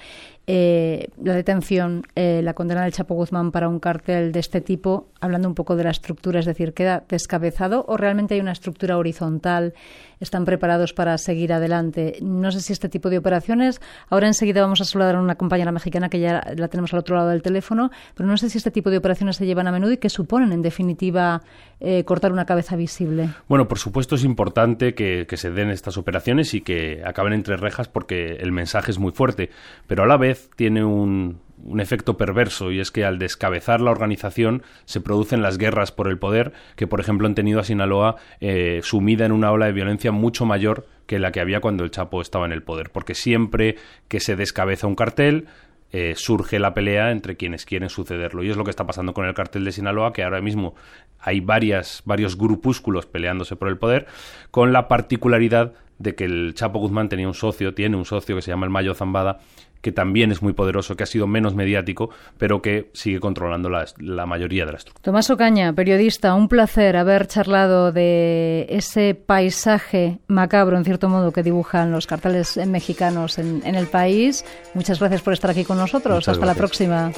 eh, 0.47 1.09
la 1.23 1.35
detención, 1.35 2.05
eh, 2.15 2.41
la 2.43 2.55
condena 2.55 2.85
del 2.85 2.93
Chapo 2.93 3.15
Guzmán 3.15 3.51
para 3.51 3.69
un 3.69 3.81
cártel 3.81 4.33
de 4.33 4.41
este 4.41 4.61
tipo, 4.61 5.09
hablando 5.21 5.49
un 5.49 5.55
poco 5.55 5.75
de 5.75 5.85
la 5.85 5.91
estructura, 5.91 6.39
es 6.39 6.47
decir, 6.47 6.73
¿queda 6.73 7.05
descabezado 7.09 7.85
o 7.89 7.97
realmente 7.97 8.35
hay 8.35 8.41
una 8.41 8.53
estructura 8.53 8.97
horizontal? 8.97 9.75
¿Están 10.21 10.47
preparados 10.47 10.95
para 10.95 11.19
seguir 11.19 11.53
adelante? 11.53 12.19
No 12.23 12.51
sé 12.53 12.61
si 12.61 12.73
este 12.73 12.89
tipo 12.89 13.11
de 13.11 13.19
operaciones, 13.19 13.83
ahora 14.09 14.29
enseguida 14.29 14.63
vamos 14.63 14.81
a 14.81 14.85
saludar 14.85 15.17
a 15.17 15.21
una 15.21 15.35
compañera 15.35 15.73
mexicana 15.73 16.09
que 16.09 16.21
ya 16.21 16.43
la 16.57 16.69
tenemos 16.69 16.95
al 16.95 17.01
otro 17.01 17.17
lado 17.17 17.29
del 17.29 17.43
teléfono, 17.43 17.91
pero 18.15 18.27
no 18.27 18.39
sé 18.39 18.49
si 18.49 18.57
este 18.57 18.71
tipo 18.71 18.89
de 18.89 18.97
operaciones 18.97 19.37
se 19.37 19.45
llevan 19.45 19.56
a 19.65 19.73
menudo 19.73 19.93
y 19.93 19.99
qué 19.99 20.09
suponen, 20.09 20.53
en 20.53 20.63
definitiva, 20.63 21.43
eh, 21.81 22.05
cortar 22.05 22.33
una 22.33 22.47
cabeza 22.47 22.77
visible. 22.77 23.29
Bueno, 23.49 23.69
por 23.69 23.79
supuesto 23.79 24.15
es 24.17 24.25
importante 24.25 24.95
que, 24.95 25.27
que 25.29 25.37
se 25.37 25.51
den 25.51 25.71
estas 25.71 25.97
operaciones 25.97 26.55
y 26.55 26.61
que 26.61 27.03
acaben 27.05 27.33
entre 27.33 27.57
rejas 27.57 27.89
porque 27.89 28.37
el 28.41 28.53
mensaje 28.53 28.91
es 28.91 28.99
muy 28.99 29.13
fuerte, 29.13 29.51
pero 29.87 30.03
a 30.03 30.07
la 30.07 30.17
vez 30.17 30.51
tiene 30.57 30.85
un, 30.85 31.39
un 31.65 31.81
efecto 31.81 32.17
perverso 32.17 32.71
y 32.71 32.81
es 32.81 32.91
que 32.91 33.05
al 33.05 33.19
descabezar 33.19 33.81
la 33.81 33.91
organización 33.91 34.63
se 34.85 35.01
producen 35.01 35.43
las 35.43 35.59
guerras 35.59 35.93
por 35.93 36.09
el 36.09 36.19
poder 36.19 36.53
que, 36.77 36.87
por 36.87 37.01
ejemplo, 37.01 37.27
han 37.27 37.35
tenido 37.35 37.61
a 37.61 37.65
Sinaloa 37.65 38.17
eh, 38.41 38.81
sumida 38.83 39.27
en 39.27 39.33
una 39.33 39.51
ola 39.51 39.67
de 39.67 39.73
violencia 39.73 40.13
mucho 40.13 40.45
mayor 40.45 40.87
que 41.07 41.19
la 41.19 41.33
que 41.33 41.41
había 41.41 41.61
cuando 41.61 41.85
el 41.85 41.91
Chapo 41.91 42.21
estaba 42.21 42.47
en 42.47 42.53
el 42.53 42.63
poder, 42.63 42.91
porque 42.91 43.15
siempre 43.15 43.77
que 44.09 44.21
se 44.21 44.37
descabeza 44.37 44.87
un 44.87 44.97
cartel 44.97 45.47
eh, 45.93 46.15
surge 46.17 46.59
la 46.59 46.75
pelea 46.75 47.11
entre 47.11 47.37
quienes 47.37 47.65
quieren 47.65 47.89
sucederlo. 47.89 48.43
Y 48.43 48.51
es 48.51 48.57
lo 48.57 48.65
que 48.65 48.71
está 48.71 48.87
pasando 48.87 49.15
con 49.15 49.27
el 49.27 49.35
cartel 49.35 49.65
de 49.65 49.73
Sinaloa, 49.73 50.13
que 50.13 50.23
ahora 50.23 50.41
mismo 50.41 50.75
hay 51.19 51.41
varias, 51.41 52.03
varios 52.05 52.37
grupúsculos 52.37 53.07
peleándose 53.07 53.57
por 53.57 53.69
el 53.69 53.79
poder, 53.79 54.07
con 54.51 54.73
la 54.73 54.89
particularidad 54.89 55.75
de 55.99 56.15
que 56.15 56.25
el 56.25 56.55
Chapo 56.55 56.79
Guzmán 56.79 57.09
tenía 57.09 57.27
un 57.27 57.35
socio, 57.35 57.75
tiene 57.75 57.97
un 57.97 58.05
socio 58.05 58.37
que 58.37 58.43
se 58.43 58.51
llama 58.51 58.67
el 58.67 58.71
Mayo 58.71 58.95
Zambada, 58.95 59.41
que 59.81 59.93
también 59.93 60.33
es 60.33 60.43
muy 60.43 60.53
poderoso, 60.53 60.97
que 60.97 61.05
ha 61.05 61.07
sido 61.07 61.27
menos 61.27 61.55
mediático, 61.55 62.11
pero 62.39 62.63
que 62.63 62.91
sigue 62.93 63.21
controlando 63.21 63.69
la, 63.69 63.87
la 63.99 64.27
mayoría 64.27 64.67
de 64.67 64.73
la 64.73 64.79
estructura. 64.79 65.03
Tomás 65.05 65.31
Ocaña, 65.31 65.73
periodista, 65.73 66.35
un 66.35 66.49
placer 66.49 66.97
haber 66.97 67.27
charlado 67.27 67.93
de 67.93 68.67
ese 68.69 69.15
paisaje 69.15 70.19
macabro, 70.27 70.77
en 70.77 70.85
cierto 70.85 71.09
modo, 71.09 71.33
que 71.33 71.43
dibujan 71.43 71.93
los 71.93 72.07
carteles 72.07 72.57
mexicanos 72.67 73.39
en, 73.39 73.63
en 73.65 73.75
el 73.75 73.87
país. 73.87 74.45
Muchas 74.75 74.99
gracias 74.99 75.23
por 75.23 75.33
estar 75.33 75.51
aquí 75.51 75.65
con 75.65 75.79
nosotros. 75.79 76.17
Muchas 76.17 76.35
Hasta 76.35 76.47
la 76.47 76.55
próxima. 76.55 77.13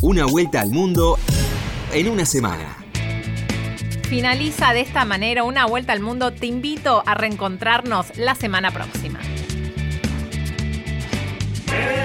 Una 0.00 0.26
vuelta 0.26 0.60
al 0.60 0.70
mundo 0.70 1.16
en 1.92 2.08
una 2.08 2.24
semana. 2.24 2.76
Finaliza 4.04 4.74
de 4.74 4.82
esta 4.82 5.04
manera 5.04 5.42
una 5.42 5.66
vuelta 5.66 5.92
al 5.92 6.00
mundo. 6.00 6.32
Te 6.32 6.46
invito 6.46 7.02
a 7.06 7.14
reencontrarnos 7.14 8.16
la 8.18 8.34
semana 8.34 8.70
próxima. 8.70 9.20
Hey! 11.72 12.01